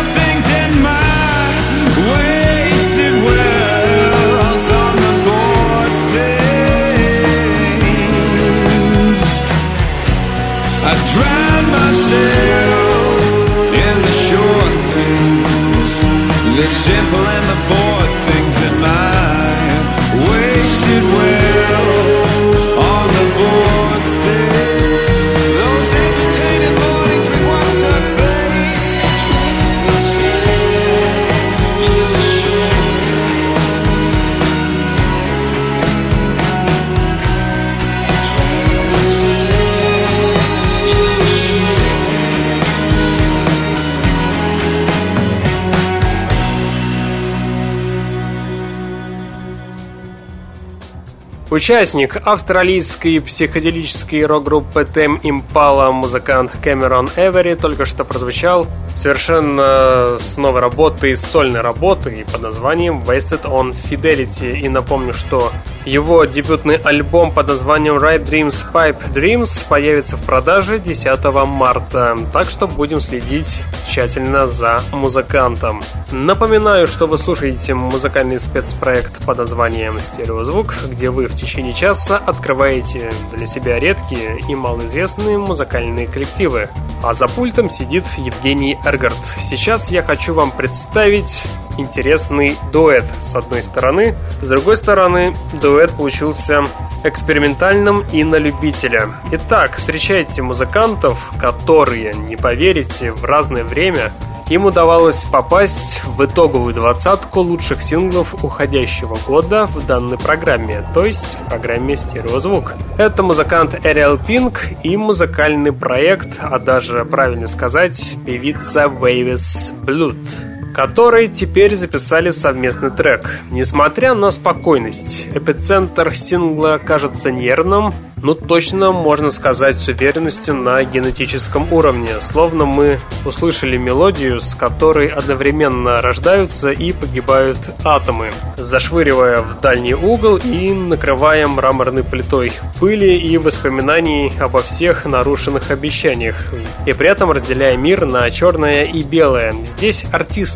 Участник 51.51 52.15
австралийской 52.25 53.19
психоделической 53.19 54.25
рок-группы 54.25 54.83
Tem 54.83 55.19
Impala 55.21 55.91
музыкант 55.91 56.53
Кэмерон 56.63 57.09
Эвери 57.17 57.55
только 57.55 57.83
что 57.83 58.05
прозвучал 58.05 58.67
совершенно 59.01 60.17
с 60.19 60.37
новой 60.37 60.61
работой, 60.61 61.17
с 61.17 61.21
сольной 61.21 61.61
работой 61.61 62.23
под 62.31 62.41
названием 62.41 63.01
Wasted 63.01 63.43
on 63.43 63.75
Fidelity. 63.89 64.59
И 64.59 64.69
напомню, 64.69 65.13
что 65.13 65.51
его 65.85 66.25
дебютный 66.25 66.75
альбом 66.75 67.31
под 67.31 67.47
названием 67.47 67.95
Right 67.97 68.23
Dreams 68.23 68.63
Pipe 68.71 69.11
Dreams 69.13 69.65
появится 69.67 70.15
в 70.15 70.21
продаже 70.21 70.77
10 70.77 71.23
марта, 71.47 72.15
так 72.31 72.49
что 72.49 72.67
будем 72.67 73.01
следить 73.01 73.63
тщательно 73.89 74.47
за 74.47 74.81
музыкантом. 74.91 75.81
Напоминаю, 76.11 76.85
что 76.85 77.07
вы 77.07 77.17
слушаете 77.17 77.73
музыкальный 77.73 78.39
спецпроект 78.39 79.25
под 79.25 79.39
названием 79.39 79.97
«Стереозвук», 79.97 80.75
где 80.85 81.09
вы 81.09 81.27
в 81.27 81.35
течение 81.35 81.73
часа 81.73 82.21
открываете 82.23 83.11
для 83.35 83.47
себя 83.47 83.79
редкие 83.79 84.39
и 84.47 84.53
малоизвестные 84.53 85.39
музыкальные 85.39 86.07
коллективы. 86.07 86.69
А 87.03 87.15
за 87.15 87.27
пультом 87.27 87.69
сидит 87.69 88.05
Евгений 88.17 88.77
Эргард. 88.91 89.17
Сейчас 89.41 89.89
я 89.89 90.03
хочу 90.03 90.33
вам 90.33 90.51
представить 90.51 91.41
интересный 91.77 92.57
дуэт 92.73 93.05
с 93.21 93.33
одной 93.35 93.63
стороны. 93.63 94.15
С 94.41 94.49
другой 94.49 94.75
стороны, 94.75 95.33
дуэт 95.61 95.91
получился 95.91 96.63
экспериментальным 97.05 98.03
и 98.11 98.25
на 98.25 98.35
любителя. 98.35 99.07
Итак, 99.31 99.77
встречайте 99.77 100.41
музыкантов, 100.41 101.31
которые, 101.39 102.13
не 102.13 102.35
поверите, 102.35 103.13
в 103.13 103.23
разное 103.23 103.63
время 103.63 104.11
им 104.51 104.65
удавалось 104.65 105.23
попасть 105.23 106.03
в 106.03 106.25
итоговую 106.25 106.73
двадцатку 106.73 107.39
лучших 107.39 107.81
синглов 107.81 108.43
уходящего 108.43 109.17
года 109.25 109.65
в 109.65 109.85
данной 109.87 110.17
программе, 110.17 110.83
то 110.93 111.05
есть 111.05 111.37
в 111.37 111.45
программе 111.45 111.95
«Стереозвук». 111.95 112.73
Это 112.97 113.23
музыкант 113.23 113.75
Ariel 113.85 114.19
Pink 114.19 114.77
и 114.83 114.97
музыкальный 114.97 115.71
проект, 115.71 116.37
а 116.41 116.59
даже, 116.59 117.05
правильно 117.05 117.47
сказать, 117.47 118.17
певица 118.25 118.83
Wavis 118.87 119.73
Blood 119.85 120.50
которые 120.73 121.27
теперь 121.27 121.75
записали 121.75 122.29
совместный 122.29 122.91
трек. 122.91 123.39
Несмотря 123.49 124.13
на 124.13 124.29
спокойность, 124.31 125.27
эпицентр 125.33 126.13
сингла 126.13 126.79
кажется 126.83 127.31
нервным, 127.31 127.93
ну 128.23 128.35
точно 128.35 128.91
можно 128.91 129.31
сказать 129.31 129.75
с 129.75 129.87
уверенностью 129.87 130.53
на 130.53 130.83
генетическом 130.83 131.71
уровне, 131.73 132.09
словно 132.21 132.65
мы 132.65 132.99
услышали 133.25 133.77
мелодию, 133.77 134.39
с 134.39 134.53
которой 134.53 135.07
одновременно 135.07 136.01
рождаются 136.01 136.69
и 136.69 136.91
погибают 136.91 137.57
атомы, 137.83 138.29
зашвыривая 138.57 139.41
в 139.41 139.59
дальний 139.61 139.95
угол 139.95 140.37
и 140.37 140.71
накрывая 140.71 141.47
мраморной 141.47 142.03
плитой 142.03 142.51
пыли 142.79 143.15
и 143.17 143.37
воспоминаний 143.37 144.31
обо 144.39 144.61
всех 144.61 145.05
нарушенных 145.05 145.71
обещаниях, 145.71 146.53
и 146.85 146.93
при 146.93 147.09
этом 147.09 147.31
разделяя 147.31 147.75
мир 147.75 148.05
на 148.05 148.29
черное 148.29 148.83
и 148.83 149.01
белое. 149.01 149.53
Здесь 149.63 150.05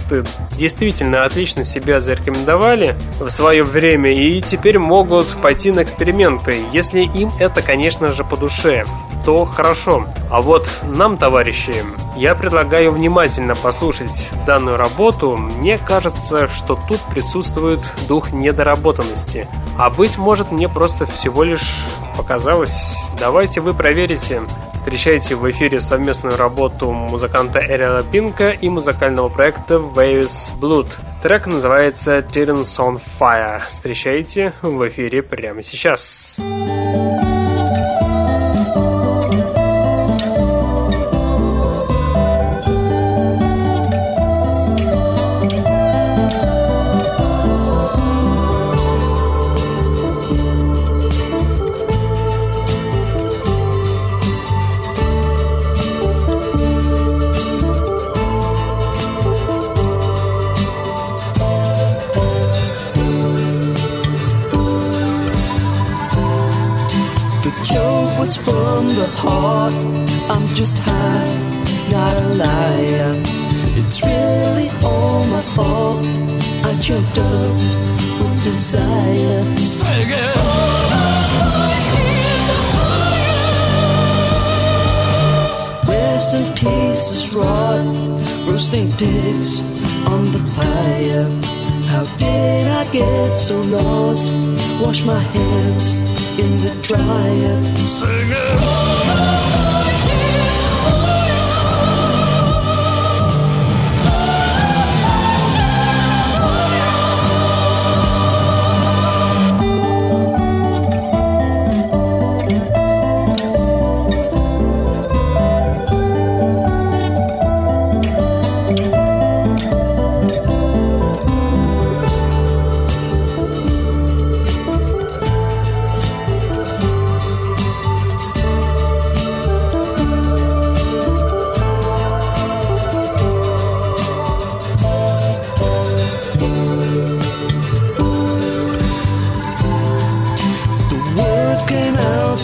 артисты 0.06 0.24
действительно 0.58 1.26
отлично 1.26 1.64
себя 1.64 2.02
зарекомендовали 2.02 2.96
в 3.20 3.30
свое 3.30 3.64
время 3.64 4.14
и 4.14 4.42
теперь 4.42 4.78
могут 4.78 5.28
пойти 5.42 5.72
на 5.72 5.84
эксперименты, 5.84 6.64
если 6.72 7.02
им 7.02 7.30
это, 7.40 7.62
конечно 7.62 8.12
же, 8.12 8.24
по 8.24 8.38
душе, 8.38 8.86
то 9.26 9.46
хорошо. 9.46 10.06
А 10.30 10.42
вот 10.42 10.70
нам, 10.84 11.18
товарищи, 11.18 11.74
я 12.16 12.36
предлагаю 12.36 12.92
внимательно 12.92 13.56
послушать 13.56 14.32
данную 14.46 14.78
работу. 14.78 15.36
Мне 15.36 15.78
кажется, 15.78 16.48
что 16.48 16.80
тут 16.88 17.02
присутствует 17.02 17.80
дух 18.08 18.32
недоработанности. 18.32 19.48
А 19.78 19.90
быть 19.90 20.18
может, 20.18 20.52
мне 20.52 20.70
просто 20.70 21.06
всего 21.06 21.44
лишь 21.44 21.84
показалось. 22.16 22.96
Давайте 23.20 23.62
вы 23.62 23.74
проверите. 23.74 24.44
Встречайте 24.76 25.36
в 25.36 25.50
эфире 25.50 25.82
совместную 25.82 26.38
работу 26.38 26.92
музыканта 26.92 27.60
Эриана 27.60 28.04
Пинка 28.04 28.52
и 28.52 28.70
музыкального 28.70 29.30
проекта 29.30 29.76
Waves 29.76 30.52
Blood. 30.60 30.88
Трек 31.24 31.48
называется 31.48 32.20
Tyrants 32.20 32.78
on 32.80 33.02
Fire. 33.20 33.62
Встречайте 33.68 34.54
в 34.62 34.88
эфире 34.88 35.24
прямо 35.24 35.64
сейчас. 35.64 36.36
Сейчас. 36.36 37.25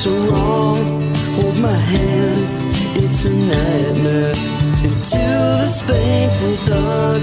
so 0.02 0.10
wrong. 0.32 0.82
Hold 1.38 1.60
my 1.60 1.78
hand, 1.94 2.48
it's 3.04 3.26
a 3.26 3.34
nightmare. 3.54 4.34
into 4.88 5.24
this 5.62 5.84
painful 5.84 6.56
dark, 6.66 7.22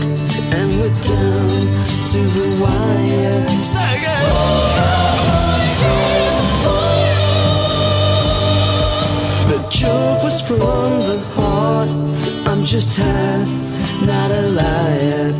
and 0.55 0.69
we're 0.79 0.99
down 1.03 1.59
to 2.11 2.21
the 2.37 2.47
wire. 2.62 3.41
The 9.51 9.59
joke 9.71 10.23
was 10.23 10.41
from 10.47 10.91
the 11.11 11.19
heart. 11.35 11.91
I'm 12.47 12.62
just 12.64 12.97
high, 12.97 13.45
not 14.07 14.31
a 14.31 14.43
liar. 14.61 15.35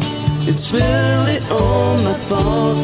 It's 0.51 0.73
really 0.73 1.39
all 1.53 1.95
my 2.03 2.17
fault. 2.29 2.79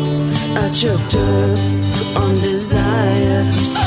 I 0.63 0.71
choked 0.71 1.17
up 1.17 2.23
on 2.23 2.35
desire. 2.37 3.84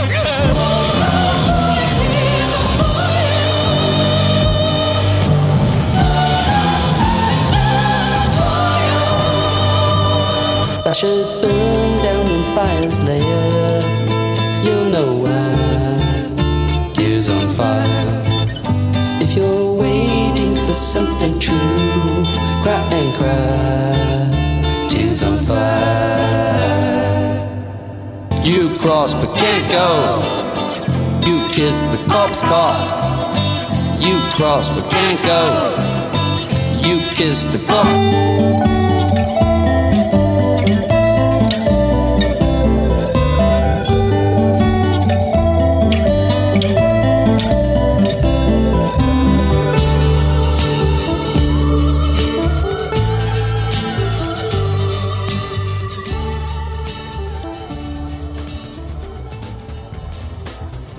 I 10.88 10.94
should 10.94 11.42
burn 11.42 12.02
down 12.02 12.26
in 12.26 12.44
fire's 12.56 13.02
lair. 13.02 13.82
You'll 14.64 14.90
know 14.90 15.16
why. 15.24 16.94
Tears 16.94 17.28
on 17.28 17.50
fire. 17.50 18.24
If 19.20 19.36
you're 19.36 19.74
waiting 19.74 20.56
for 20.56 20.74
something 20.74 21.40
true, 21.40 22.24
cry 22.64 22.80
and 23.00 23.14
cry. 23.20 24.88
Tears 24.90 25.24
on 25.24 25.38
fire. 25.40 26.78
You 28.46 28.70
cross 28.80 29.14
but 29.14 29.36
can't 29.36 29.70
go. 29.70 30.22
You 31.28 31.46
kiss 31.50 31.78
the 31.92 32.00
corpse 32.10 32.40
car. 32.40 32.80
You 34.00 34.18
cross 34.38 34.70
but 34.70 34.90
can't 34.90 35.22
go. 35.26 35.76
You 36.88 37.02
kiss 37.18 37.44
the 37.48 37.60
corpse. 37.68 38.77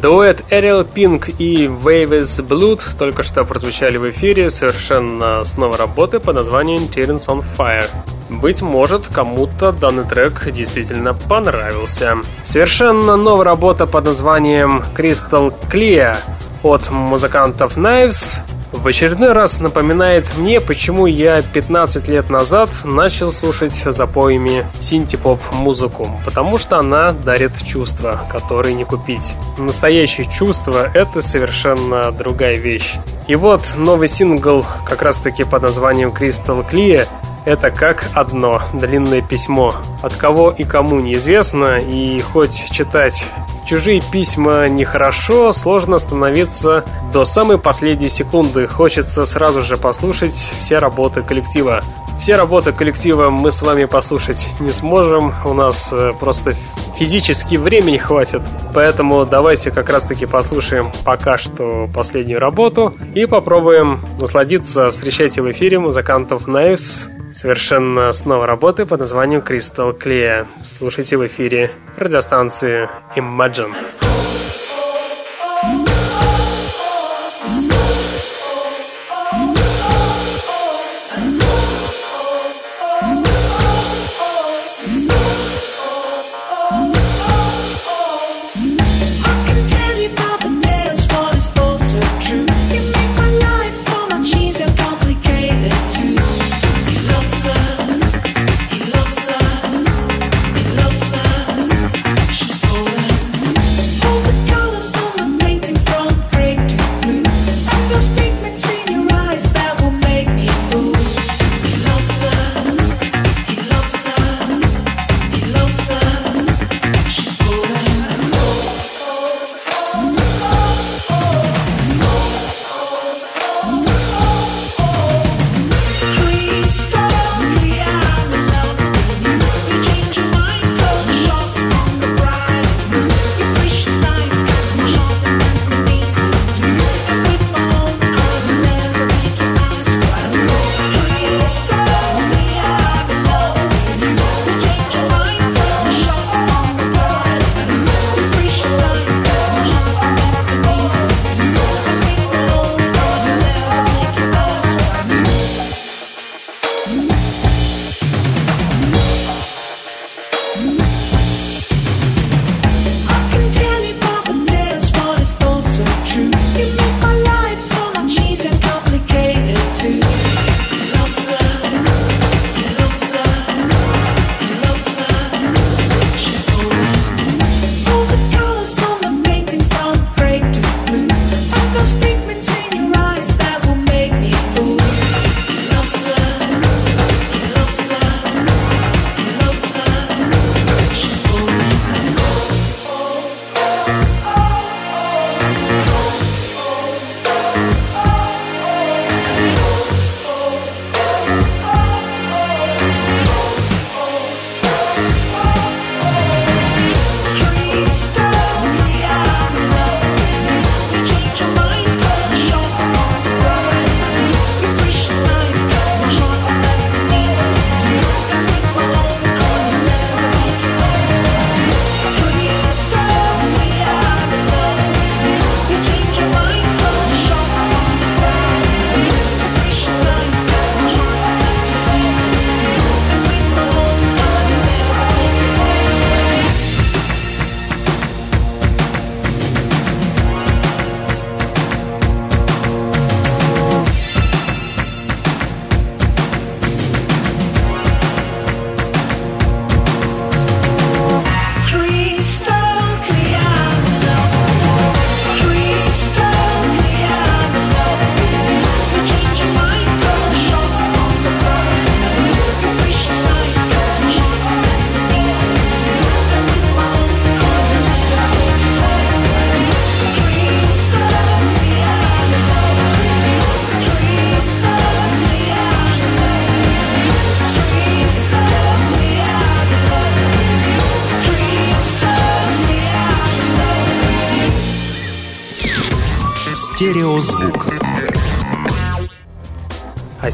Дуэт 0.00 0.44
Ariel 0.52 0.86
Pink 0.86 1.34
и 1.38 1.66
Waves 1.66 2.40
Blood 2.46 2.82
только 2.96 3.24
что 3.24 3.44
прозвучали 3.44 3.96
в 3.96 4.08
эфире 4.10 4.48
совершенно 4.48 5.42
с 5.42 5.56
новой 5.56 5.76
работы 5.76 6.20
под 6.20 6.36
названием 6.36 6.84
Terence 6.84 7.26
on 7.26 7.44
Fire. 7.56 7.88
Быть 8.28 8.62
может, 8.62 9.08
кому-то 9.08 9.72
данный 9.72 10.04
трек 10.04 10.52
действительно 10.52 11.14
понравился. 11.14 12.18
Совершенно 12.44 13.16
новая 13.16 13.46
работа 13.46 13.88
под 13.88 14.04
названием 14.04 14.84
Crystal 14.96 15.52
Clear 15.68 16.16
от 16.62 16.90
музыкантов 16.90 17.76
Knives 17.76 18.40
в 18.72 18.86
очередной 18.86 19.32
раз 19.32 19.60
напоминает 19.60 20.24
мне, 20.36 20.60
почему 20.60 21.06
я 21.06 21.42
15 21.42 22.08
лет 22.08 22.30
назад 22.30 22.68
начал 22.84 23.32
слушать 23.32 23.74
запоями 23.74 24.64
синти-поп 24.80 25.40
музыку, 25.52 26.08
потому 26.24 26.58
что 26.58 26.78
она 26.78 27.12
дарит 27.12 27.52
чувства, 27.64 28.20
которые 28.30 28.74
не 28.74 28.84
купить. 28.84 29.34
Настоящее 29.56 30.28
чувство— 30.30 30.90
это 30.94 31.22
совершенно 31.22 32.12
другая 32.12 32.56
вещь. 32.56 32.94
И 33.26 33.36
вот 33.36 33.62
новый 33.76 34.08
сингл, 34.08 34.64
как 34.86 35.02
раз-таки 35.02 35.44
под 35.44 35.62
названием 35.62 36.10
Crystal 36.10 36.64
Clear, 36.68 37.06
это 37.48 37.70
как 37.70 38.04
одно 38.12 38.60
длинное 38.74 39.22
письмо. 39.22 39.74
От 40.02 40.14
кого 40.14 40.50
и 40.50 40.64
кому 40.64 41.00
неизвестно, 41.00 41.78
и 41.78 42.20
хоть 42.20 42.70
читать 42.70 43.24
чужие 43.66 44.02
письма 44.12 44.68
нехорошо, 44.68 45.54
сложно 45.54 45.98
становиться 45.98 46.84
до 47.10 47.24
самой 47.24 47.56
последней 47.56 48.10
секунды. 48.10 48.66
Хочется 48.66 49.24
сразу 49.24 49.62
же 49.62 49.78
послушать 49.78 50.34
все 50.34 50.76
работы 50.76 51.22
коллектива. 51.22 51.80
Все 52.20 52.36
работы 52.36 52.72
коллектива 52.72 53.30
мы 53.30 53.50
с 53.50 53.62
вами 53.62 53.86
послушать 53.86 54.46
не 54.60 54.72
сможем, 54.72 55.32
у 55.46 55.54
нас 55.54 55.88
э, 55.92 56.12
просто 56.20 56.52
физически 56.98 57.54
времени 57.54 57.96
хватит. 57.96 58.42
Поэтому 58.74 59.24
давайте 59.24 59.70
как 59.70 59.88
раз 59.88 60.02
таки 60.02 60.26
послушаем 60.26 60.92
пока 61.04 61.38
что 61.38 61.88
последнюю 61.94 62.40
работу 62.40 62.92
и 63.14 63.24
попробуем 63.24 64.00
насладиться. 64.18 64.90
Встречайте 64.90 65.40
в 65.40 65.50
эфире 65.50 65.78
музыкантов 65.78 66.46
Knives 66.46 67.08
совершенно 67.32 68.12
снова 68.12 68.46
работы 68.46 68.86
под 68.86 69.00
названием 69.00 69.40
Crystal 69.40 69.96
Clear. 69.98 70.46
Слушайте 70.64 71.16
в 71.16 71.26
эфире 71.26 71.70
радиостанции 71.96 72.88
Imagine. 73.16 73.74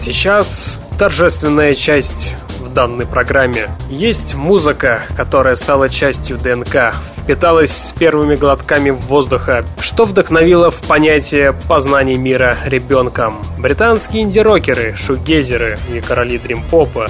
Сейчас 0.04 0.78
торжественная 0.98 1.74
часть 1.74 2.34
в 2.60 2.70
данной 2.74 3.06
программе. 3.06 3.70
Есть 3.88 4.34
музыка, 4.34 5.04
которая 5.16 5.56
стала 5.56 5.88
частью 5.88 6.36
ДНК, 6.36 6.94
впиталась 7.16 7.70
с 7.70 7.92
первыми 7.92 8.34
глотками 8.36 8.90
воздуха, 8.90 9.64
что 9.80 10.04
вдохновило 10.04 10.70
в 10.70 10.76
понятие 10.82 11.54
познания 11.68 12.18
мира 12.18 12.58
ребенком. 12.66 13.38
Британские 13.58 14.24
инди-рокеры, 14.24 14.94
шугезеры 14.94 15.78
и 15.90 16.02
короли 16.02 16.36
дрим-попа. 16.36 17.08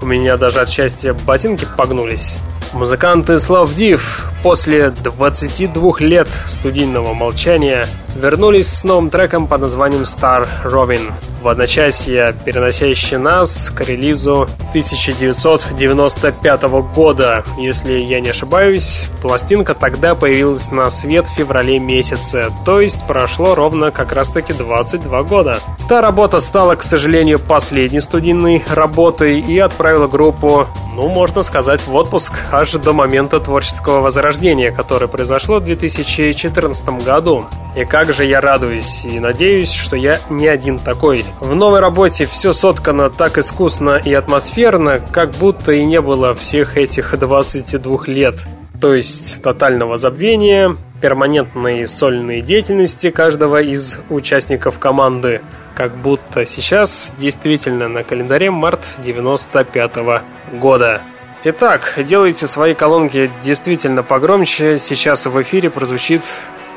У 0.00 0.06
меня 0.06 0.36
даже 0.36 0.60
от 0.60 0.68
счастья 0.68 1.14
ботинки 1.14 1.66
погнулись. 1.76 2.38
Музыканты 2.72 3.40
Слав 3.40 3.74
Див 3.74 4.28
после 4.46 4.90
22 4.90 5.98
лет 5.98 6.28
студийного 6.46 7.14
молчания 7.14 7.84
вернулись 8.14 8.68
с 8.68 8.84
новым 8.84 9.10
треком 9.10 9.48
под 9.48 9.62
названием 9.62 10.02
Star 10.02 10.46
Robin 10.64 11.10
в 11.42 11.48
одночасье, 11.48 12.32
переносящий 12.44 13.16
нас 13.16 13.70
к 13.70 13.80
релизу 13.80 14.48
1995 14.70 16.62
года. 16.94 17.44
Если 17.58 17.98
я 17.98 18.20
не 18.20 18.28
ошибаюсь, 18.28 19.08
пластинка 19.20 19.74
тогда 19.74 20.14
появилась 20.14 20.70
на 20.70 20.90
свет 20.90 21.26
в 21.26 21.34
феврале 21.34 21.80
месяце, 21.80 22.52
то 22.64 22.80
есть 22.80 23.06
прошло 23.06 23.56
ровно 23.56 23.90
как 23.90 24.12
раз 24.12 24.28
таки 24.30 24.52
22 24.52 25.22
года. 25.24 25.58
Та 25.88 26.00
работа 26.00 26.38
стала, 26.40 26.76
к 26.76 26.84
сожалению, 26.84 27.38
последней 27.38 28.00
студийной 28.00 28.64
работой 28.68 29.40
и 29.40 29.58
отправила 29.58 30.06
группу, 30.06 30.66
ну, 30.96 31.08
можно 31.08 31.42
сказать, 31.42 31.86
в 31.86 31.94
отпуск 31.94 32.32
аж 32.50 32.72
до 32.72 32.94
момента 32.94 33.38
творческого 33.38 34.00
возрождения, 34.00 34.35
которое 34.70 35.06
произошло 35.08 35.58
в 35.58 35.64
2014 35.64 37.04
году. 37.04 37.46
И 37.76 37.84
как 37.84 38.12
же 38.12 38.24
я 38.24 38.40
радуюсь 38.40 39.04
и 39.04 39.20
надеюсь, 39.20 39.72
что 39.72 39.96
я 39.96 40.20
не 40.30 40.46
один 40.46 40.78
такой. 40.78 41.24
В 41.40 41.54
новой 41.54 41.80
работе 41.80 42.26
все 42.26 42.52
соткано 42.52 43.10
так 43.10 43.38
искусно 43.38 44.00
и 44.02 44.12
атмосферно, 44.12 45.00
как 45.12 45.30
будто 45.32 45.72
и 45.72 45.84
не 45.84 46.00
было 46.00 46.34
всех 46.34 46.76
этих 46.76 47.18
22 47.18 48.06
лет. 48.06 48.36
То 48.80 48.94
есть 48.94 49.42
тотального 49.42 49.96
забвения, 49.96 50.76
перманентной 51.00 51.86
сольной 51.86 52.40
деятельности 52.40 53.10
каждого 53.10 53.60
из 53.60 53.98
участников 54.10 54.78
команды, 54.78 55.40
как 55.74 55.96
будто 55.96 56.46
сейчас 56.46 57.14
действительно 57.18 57.88
на 57.88 58.02
календаре 58.02 58.50
март 58.50 58.86
95 58.98 59.96
-го 59.96 60.20
года. 60.52 61.02
Итак, 61.48 61.94
делайте 61.98 62.48
свои 62.48 62.74
колонки 62.74 63.30
действительно 63.40 64.02
погромче. 64.02 64.78
Сейчас 64.78 65.26
в 65.26 65.42
эфире 65.42 65.70
прозвучит 65.70 66.24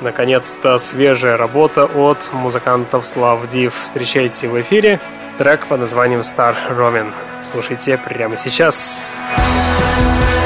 Наконец-то 0.02 0.78
свежая 0.78 1.38
работа 1.38 1.86
от 1.86 2.32
музыкантов 2.34 3.04
Слав 3.04 3.50
Див. 3.50 3.74
Встречайте 3.84 4.48
в 4.48 4.62
эфире 4.62 5.00
трек 5.40 5.66
под 5.66 5.80
названием 5.80 6.20
Star 6.20 6.56
Roman. 6.70 7.12
Слушайте 7.52 7.98
прямо 7.98 8.38
сейчас. 8.38 9.18
Сейчас. 9.18 10.39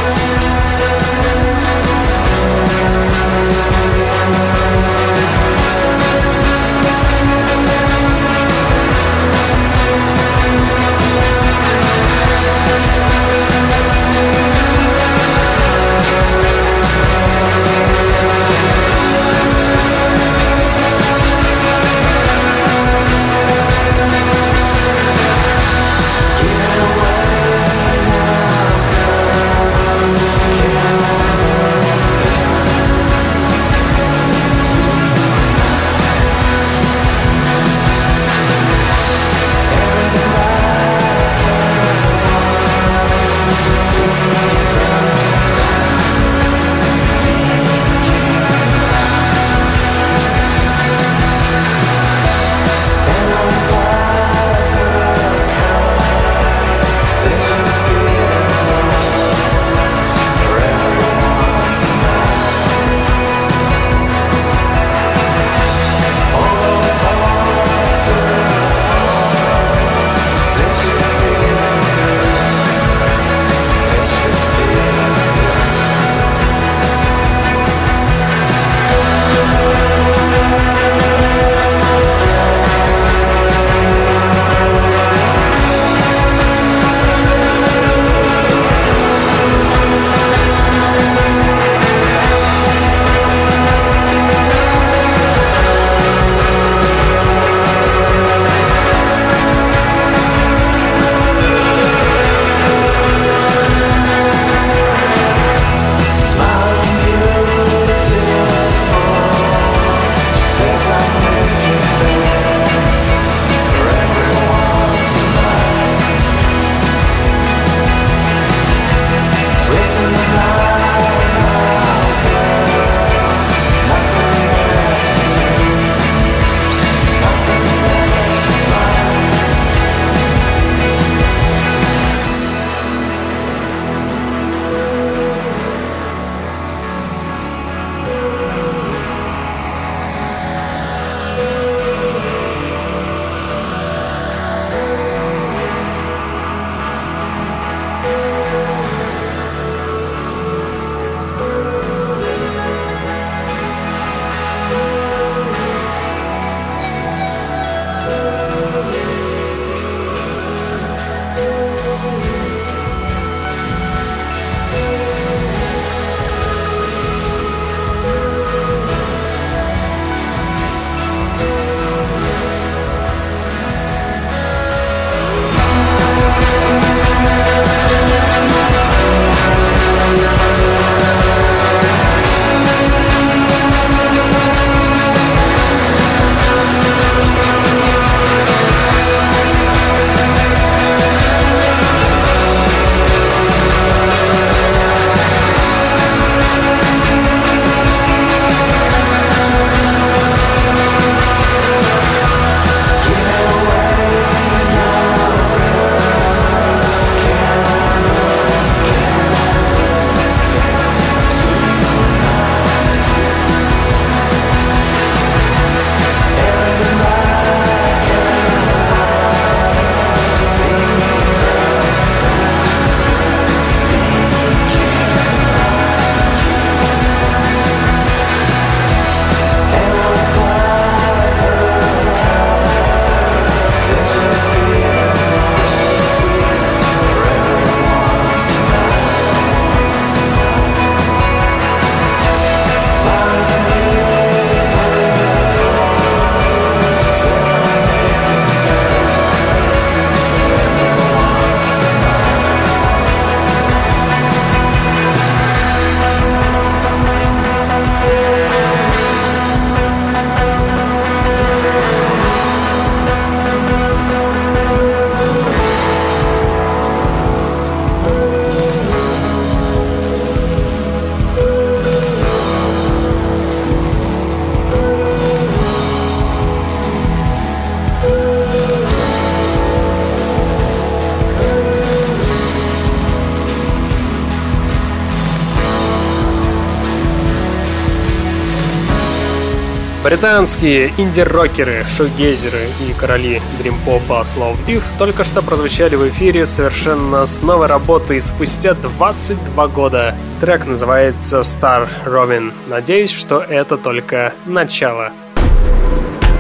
Британские 290.14 290.94
инди-рокеры, 291.00 291.84
шоу-гейзеры 291.98 292.68
и 292.88 292.94
короли 292.94 293.42
дримпопа 293.58 294.22
Slow 294.22 294.56
Div 294.68 294.84
только 295.00 295.24
что 295.24 295.42
прозвучали 295.42 295.96
в 295.96 296.08
эфире 296.10 296.46
совершенно 296.46 297.26
с 297.26 297.42
новой 297.42 297.66
работой 297.66 298.22
спустя 298.22 298.76
22 298.76 299.68
года. 299.70 300.14
Трек 300.40 300.68
называется 300.68 301.40
Star 301.40 301.90
Robin. 302.06 302.54
Надеюсь, 302.68 303.10
что 303.12 303.40
это 303.40 303.76
только 303.76 304.36
начало. 304.46 305.10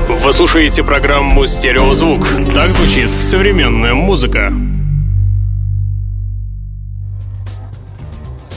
Вы 0.07 0.34
слушаете 0.34 0.84
программу 0.84 1.47
«Стереозвук». 1.47 2.28
Так 2.53 2.74
звучит 2.74 3.09
современная 3.09 3.95
музыка. 3.95 4.53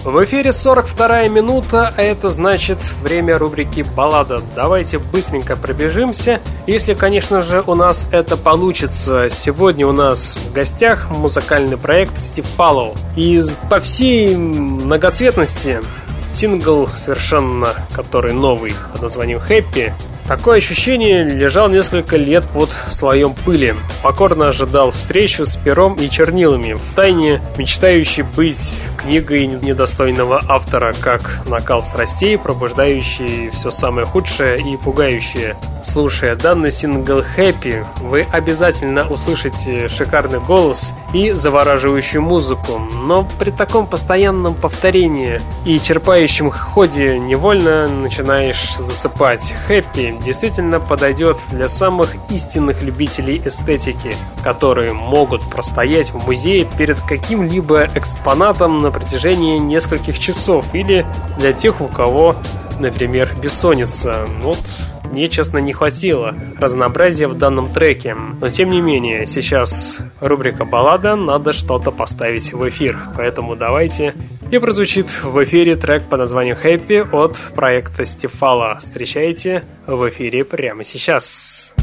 В 0.06 0.22
эфире 0.22 0.52
42 0.52 1.26
минута, 1.26 1.92
а 1.96 2.00
это 2.00 2.28
значит 2.30 2.78
время 3.02 3.38
рубрики 3.38 3.84
«Баллада». 3.96 4.40
Давайте 4.54 4.98
быстренько 5.00 5.56
пробежимся, 5.56 6.40
если, 6.68 6.94
конечно 6.94 7.42
же, 7.42 7.64
у 7.66 7.74
нас 7.74 8.06
это 8.12 8.36
получится. 8.36 9.28
Сегодня 9.28 9.84
у 9.84 9.90
нас 9.90 10.36
в 10.36 10.52
гостях 10.52 11.10
музыкальный 11.10 11.76
проект 11.76 12.20
Стив 12.20 12.46
Паллоу. 12.56 12.94
И 13.16 13.40
по 13.68 13.80
всей 13.80 14.36
многоцветности 14.36 15.80
сингл 16.28 16.86
совершенно, 16.86 17.70
который 17.92 18.32
новый 18.32 18.74
под 18.92 19.02
названием 19.02 19.40
«Happy», 19.40 19.92
Такое 20.28 20.58
ощущение 20.58 21.22
лежал 21.22 21.68
несколько 21.68 22.16
лет 22.16 22.42
под 22.52 22.70
слоем 22.90 23.32
пыли. 23.32 23.76
Покорно 24.02 24.48
ожидал 24.48 24.90
встречу 24.90 25.46
с 25.46 25.56
пером 25.56 25.94
и 25.94 26.10
чернилами, 26.10 26.74
втайне 26.74 27.40
мечтающий 27.56 28.24
быть 28.24 28.82
книгой 28.96 29.46
недостойного 29.46 30.42
автора, 30.48 30.94
как 31.00 31.42
накал 31.48 31.84
страстей, 31.84 32.36
пробуждающий 32.38 33.50
все 33.50 33.70
самое 33.70 34.04
худшее 34.04 34.58
и 34.58 34.76
пугающее. 34.76 35.56
Слушая 35.84 36.34
данный 36.34 36.72
сингл 36.72 37.22
«Happy», 37.36 37.84
вы 38.00 38.26
обязательно 38.32 39.08
услышите 39.08 39.86
шикарный 39.86 40.40
голос 40.40 40.92
и 41.14 41.30
завораживающую 41.30 42.20
музыку, 42.20 42.80
но 43.04 43.28
при 43.38 43.50
таком 43.50 43.86
постоянном 43.86 44.54
повторении 44.54 45.40
и 45.64 45.78
черпающем 45.78 46.50
ходе 46.50 47.16
невольно 47.20 47.86
начинаешь 47.86 48.74
засыпать. 48.76 49.54
«Happy» 49.68 50.15
действительно 50.16 50.80
подойдет 50.80 51.38
для 51.50 51.68
самых 51.68 52.14
истинных 52.30 52.82
любителей 52.82 53.40
эстетики, 53.44 54.14
которые 54.42 54.92
могут 54.92 55.48
простоять 55.48 56.10
в 56.10 56.26
музее 56.26 56.66
перед 56.78 57.00
каким-либо 57.00 57.88
экспонатом 57.94 58.80
на 58.80 58.90
протяжении 58.90 59.58
нескольких 59.58 60.18
часов, 60.18 60.66
или 60.74 61.06
для 61.38 61.52
тех, 61.52 61.80
у 61.80 61.88
кого, 61.88 62.36
например, 62.78 63.34
бессонница. 63.40 64.26
Вот 64.42 64.58
мне, 65.06 65.28
честно, 65.28 65.58
не 65.58 65.72
хватило 65.72 66.34
разнообразия 66.58 67.28
в 67.28 67.36
данном 67.36 67.72
треке. 67.72 68.16
Но, 68.40 68.50
тем 68.50 68.70
не 68.70 68.80
менее, 68.80 69.26
сейчас 69.26 70.00
рубрика 70.20 70.64
«Баллада», 70.64 71.16
надо 71.16 71.52
что-то 71.52 71.90
поставить 71.90 72.52
в 72.52 72.68
эфир. 72.68 72.98
Поэтому 73.16 73.56
давайте 73.56 74.14
и 74.50 74.58
прозвучит 74.58 75.08
в 75.24 75.42
эфире 75.44 75.76
трек 75.76 76.04
под 76.04 76.20
названием 76.20 76.56
«Happy» 76.62 77.08
от 77.10 77.36
проекта 77.54 78.04
Стефала. 78.04 78.76
Встречайте 78.78 79.64
в 79.86 80.08
эфире 80.08 80.44
прямо 80.44 80.84
сейчас. 80.84 81.75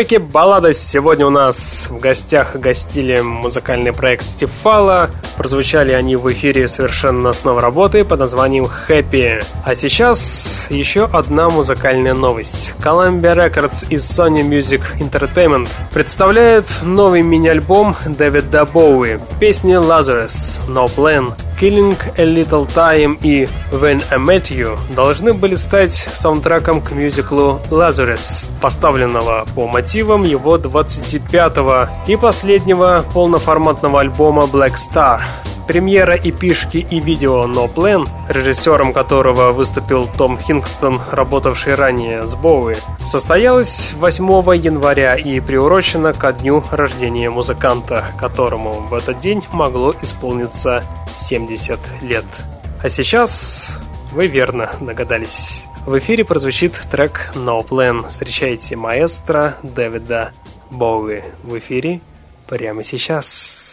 Рубрике 0.00 0.18
«Баллада» 0.18 0.72
сегодня 0.72 1.26
у 1.26 1.30
нас 1.30 1.88
в 1.90 1.98
гостях 1.98 2.56
гостили 2.56 3.20
музыкальный 3.20 3.92
проект 3.92 4.22
Стефала. 4.22 5.10
Прозвучали 5.40 5.92
они 5.92 6.16
в 6.16 6.30
эфире 6.30 6.68
совершенно 6.68 7.32
с 7.32 7.44
новой 7.44 7.62
работы 7.62 8.04
под 8.04 8.20
названием 8.20 8.66
«Happy». 8.86 9.42
А 9.64 9.74
сейчас 9.74 10.66
еще 10.68 11.08
одна 11.10 11.48
музыкальная 11.48 12.12
новость. 12.12 12.74
Columbia 12.78 13.34
Records 13.34 13.86
и 13.88 13.94
Sony 13.94 14.46
Music 14.46 14.82
Entertainment 14.98 15.70
представляют 15.94 16.66
новый 16.82 17.22
мини-альбом 17.22 17.96
Дэвида 18.04 18.66
Боуи. 18.66 19.18
Песни 19.40 19.72
«Lazarus», 19.76 20.60
«No 20.68 20.94
Plan», 20.94 21.32
Killing 21.60 21.94
a 22.16 22.24
Little 22.24 22.66
Time 22.74 23.18
и 23.22 23.46
When 23.70 24.02
I 24.10 24.16
Met 24.16 24.48
You 24.48 24.78
должны 24.96 25.34
были 25.34 25.56
стать 25.56 26.08
саундтреком 26.14 26.80
к 26.80 26.92
мюзиклу 26.92 27.60
Lazarus, 27.70 28.46
поставленного 28.62 29.44
по 29.54 29.66
мотивам 29.66 30.22
его 30.22 30.56
25-го 30.56 31.90
и 32.10 32.16
последнего 32.16 33.04
полноформатного 33.12 34.00
альбома 34.00 34.44
Black 34.44 34.76
Star. 34.76 35.20
Премьера 35.66 36.16
эпишки 36.16 36.78
и 36.78 37.00
видео 37.00 37.44
No 37.46 37.72
Plan, 37.72 38.08
режиссером 38.28 38.92
которого 38.92 39.52
выступил 39.52 40.08
Том 40.18 40.36
Хингстон, 40.36 41.00
работавший 41.12 41.76
ранее 41.76 42.26
с 42.26 42.34
Боуи, 42.34 42.74
состоялась 43.06 43.92
8 43.92 44.56
января 44.56 45.14
и 45.14 45.38
приурочена 45.38 46.12
ко 46.12 46.32
дню 46.32 46.64
рождения 46.72 47.30
музыканта, 47.30 48.12
которому 48.18 48.72
в 48.72 48.94
этот 48.94 49.20
день 49.20 49.44
могло 49.52 49.94
исполниться 50.02 50.82
70 51.18 51.78
лет. 52.02 52.24
А 52.82 52.88
сейчас 52.88 53.78
вы 54.12 54.26
верно 54.26 54.70
догадались. 54.80 55.64
В 55.86 55.96
эфире 55.98 56.24
прозвучит 56.24 56.80
трек 56.90 57.30
No 57.34 57.64
Plan. 57.66 58.08
Встречайте 58.10 58.74
маэстро 58.74 59.54
Дэвида 59.62 60.32
Боуи 60.70 61.22
в 61.44 61.56
эфире 61.58 62.00
прямо 62.48 62.82
сейчас. 62.82 63.69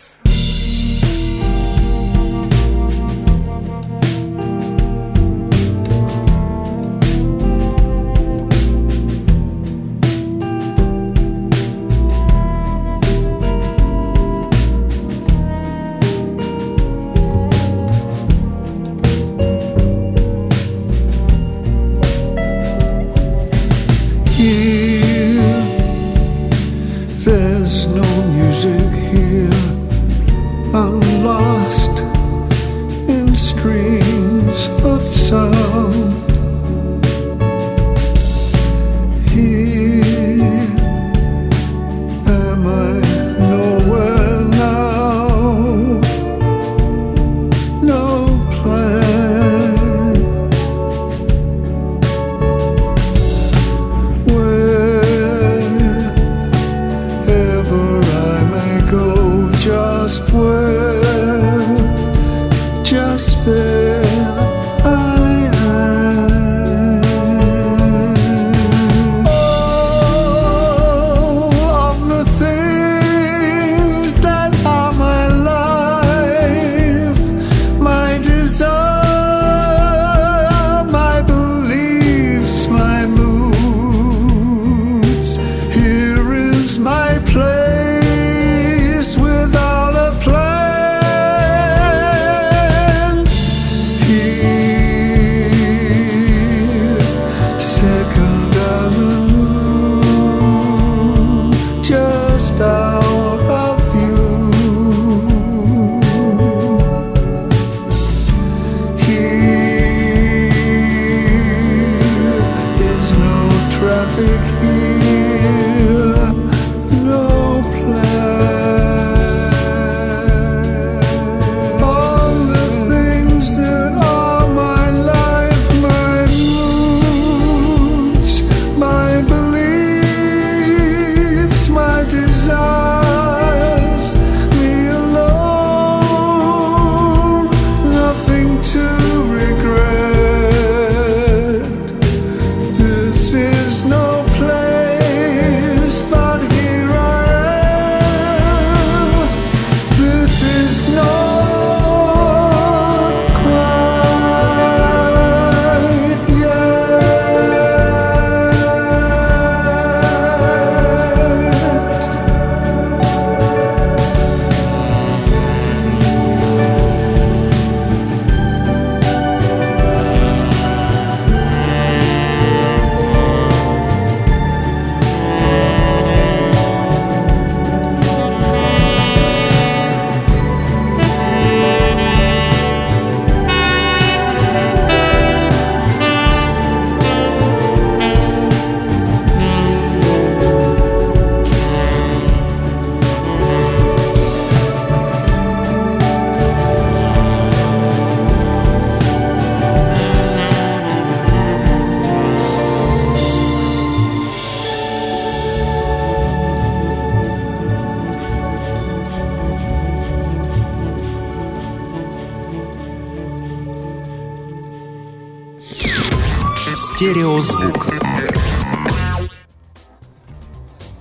Стереозвук. 216.78 217.88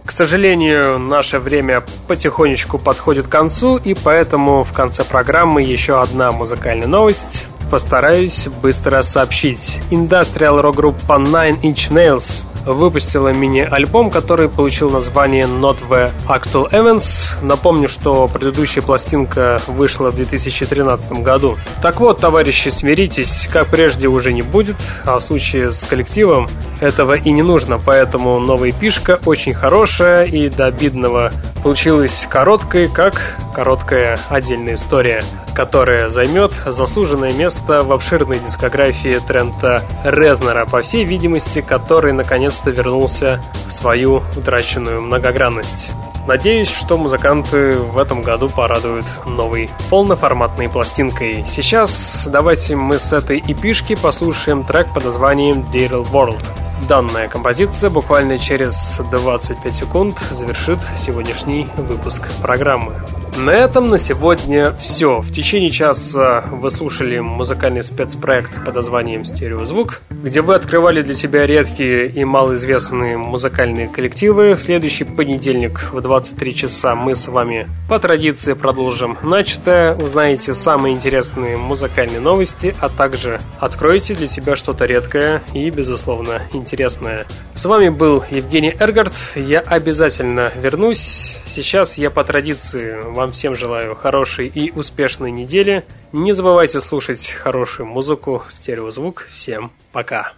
К 0.07 0.11
сожалению, 0.11 0.99
наше 0.99 1.39
время 1.39 1.83
потихонечку 2.09 2.79
подходит 2.79 3.27
к 3.27 3.29
концу, 3.29 3.77
и 3.77 3.93
поэтому 3.93 4.65
в 4.65 4.73
конце 4.73 5.05
программы 5.05 5.61
еще 5.61 6.01
одна 6.01 6.33
музыкальная 6.33 6.87
новость. 6.87 7.45
Постараюсь 7.71 8.49
быстро 8.63 9.03
сообщить. 9.03 9.79
Индустриал 9.91 10.63
рок-группа 10.63 11.19
Nine 11.19 11.61
Inch 11.61 11.91
Nails 11.91 12.47
выпустила 12.67 13.33
мини-альбом, 13.33 14.11
который 14.11 14.49
получил 14.49 14.91
название 14.91 15.45
Not 15.45 15.79
the 15.89 16.11
Actual 16.29 16.71
Events. 16.71 17.37
Напомню, 17.41 17.89
что 17.89 18.29
предыдущая 18.29 18.83
пластинка 18.83 19.61
вышла 19.67 20.11
в 20.11 20.17
2013 20.17 21.23
году. 21.23 21.57
Так 21.83 22.01
вот, 22.01 22.21
товарищи, 22.21 22.69
смиритесь, 22.69 23.49
как 23.51 23.69
прежде 23.69 24.09
уже 24.09 24.33
не 24.33 24.43
будет, 24.43 24.77
а 25.05 25.19
в 25.19 25.23
случае 25.23 25.71
с 25.71 25.85
коллективом 25.85 26.49
этого 26.81 27.15
и 27.15 27.31
не 27.31 27.43
нужно, 27.43 27.79
поэтому 27.79 28.39
новая 28.39 28.73
пишка 28.73 29.21
очень 29.25 29.55
хорошая 29.55 30.25
и 30.25 30.49
до 30.49 30.67
обидного 30.67 31.33
получилась 31.63 32.27
короткой, 32.31 32.87
как 32.87 33.39
короткая 33.55 34.19
отдельная 34.29 34.75
история, 34.75 35.25
которая 35.55 36.09
займет 36.09 36.53
заслуженное 36.67 37.33
место 37.33 37.83
в 37.83 37.93
обширной 37.93 38.39
дискографии 38.39 39.19
Трента 39.27 39.83
Резнера, 40.05 40.67
по 40.67 40.83
всей 40.83 41.05
видимости, 41.05 41.63
который 41.63 42.13
наконец-то 42.57 42.71
вернулся 42.71 43.41
в 43.67 43.71
свою 43.71 44.23
утраченную 44.37 45.03
многогранность. 45.03 45.93
Надеюсь, 46.27 46.71
что 46.71 46.97
музыканты 46.97 47.79
в 47.79 47.99
этом 47.99 48.23
году 48.23 48.49
порадуют 48.49 49.07
новой 49.27 49.71
полноформатной 49.91 50.69
пластинкой. 50.69 51.45
Сейчас 51.47 52.29
давайте 52.31 52.75
мы 52.75 52.99
с 52.99 53.13
этой 53.13 53.39
эпишки 53.39 53.95
послушаем 53.95 54.65
трек 54.65 54.93
под 54.93 55.05
названием 55.05 55.65
Dear 55.73 56.05
World. 56.11 56.43
Данная 56.89 57.29
композиция 57.29 57.91
буквально 57.91 58.39
через 58.39 59.01
25 59.11 59.75
секунд 59.75 60.19
завершит 60.31 60.79
сегодняшний 60.97 61.69
выпуск 61.77 62.29
программы. 62.43 62.93
На 63.37 63.51
этом 63.51 63.91
на 63.91 63.99
сегодня 63.99 64.73
все. 64.81 65.21
В 65.21 65.31
течение 65.31 65.69
часа 65.69 66.43
вы 66.51 66.71
слушали 66.71 67.19
музыкальный 67.19 67.85
спецпроект 67.85 68.65
под 68.65 68.75
названием 68.75 69.27
«Стереозвук», 69.27 70.01
где 70.09 70.41
вы 70.41 70.55
открывали 70.55 71.03
для 71.03 71.13
себя 71.13 71.47
редкие 71.47 72.09
и 72.09 72.25
малоизвестные 72.25 73.19
музыкальные 73.19 73.89
коллективы. 73.89 74.55
В 74.55 74.63
следующий 74.63 75.05
понедельник 75.05 75.91
в 75.93 76.01
23 76.01 76.55
часа 76.55 76.95
мы 76.95 77.15
с 77.15 77.29
вами 77.29 77.69
по 77.91 77.99
традиции 77.99 78.55
продолжим 78.55 79.19
начатое, 79.23 79.95
узнаете 79.95 80.55
самые 80.55 80.95
интересные 80.95 81.59
музыкальные 81.59 82.21
новости, 82.21 82.75
а 82.81 82.89
также 82.89 83.39
откроете 83.61 84.15
для 84.15 84.29
себя 84.29 84.57
что-то 84.57 84.87
редкое 84.87 85.43
и, 85.53 85.69
безусловно, 85.69 86.41
интересное. 86.55 87.27
С 87.55 87.67
вами 87.67 87.91
был 87.91 88.25
Евгений 88.31 88.75
Эргард. 88.79 89.13
Я 89.35 89.61
обязательно 89.61 90.51
вернусь. 90.57 91.39
Сейчас 91.45 91.99
я 91.99 92.11
по 92.11 92.25
традиции 92.25 92.97
вам 93.05 93.26
вам 93.27 93.33
всем 93.33 93.57
желаю 93.57 93.97
хорошей 93.97 94.47
и 94.47 94.71
успешной 94.71 95.33
недели. 95.33 95.85
Не 96.13 96.31
забывайте 96.31 96.79
слушать 96.79 97.27
хорошую 97.31 97.89
музыку, 97.89 98.45
стереозвук. 98.51 99.27
Всем 99.33 99.73
пока. 99.91 100.33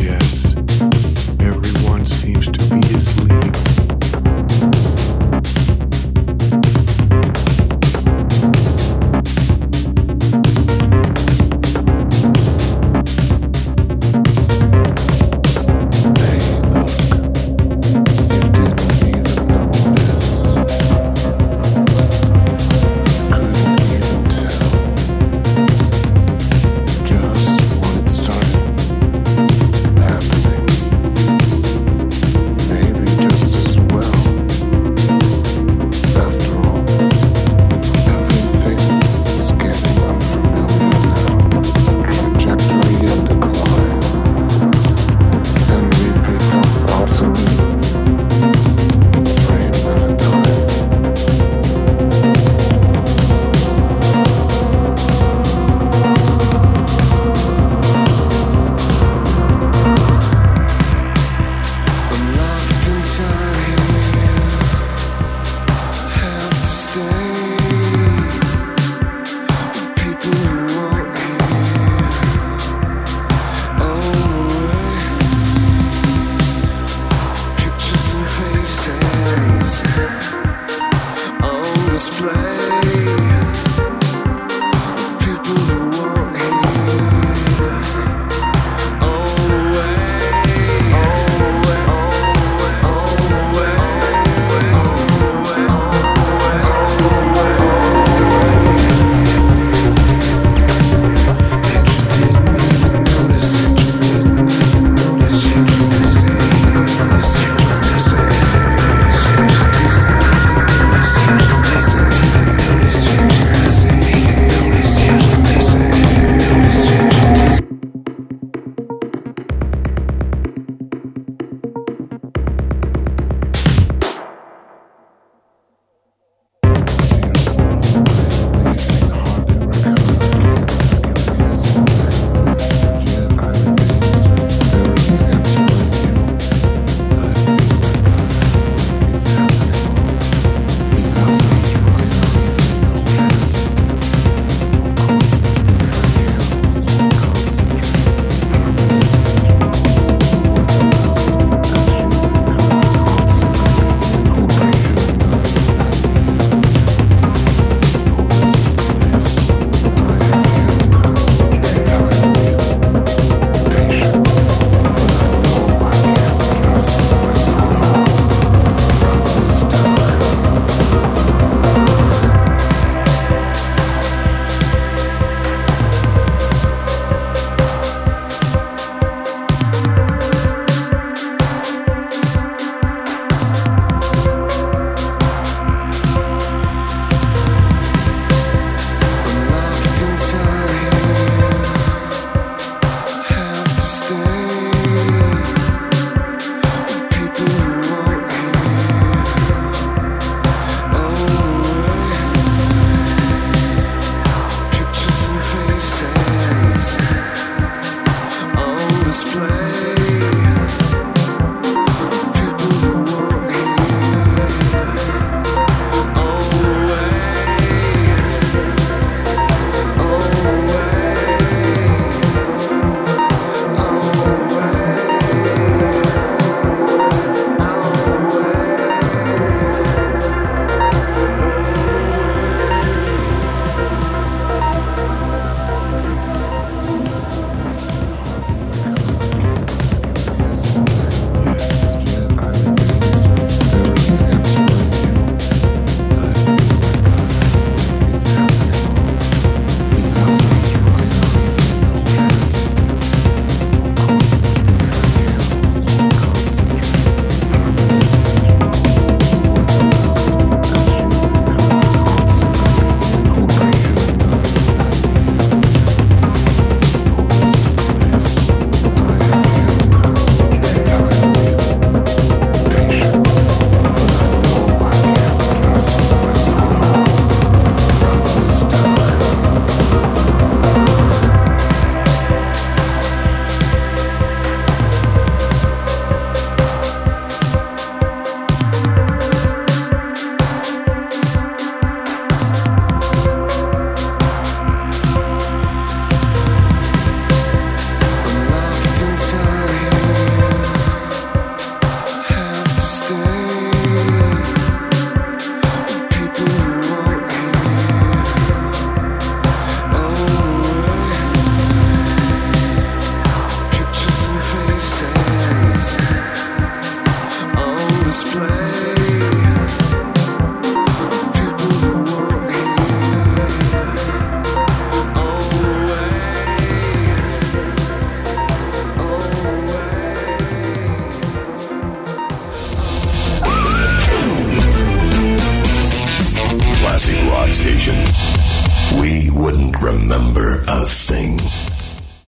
Yes, 0.00 0.58
display 2.80 3.45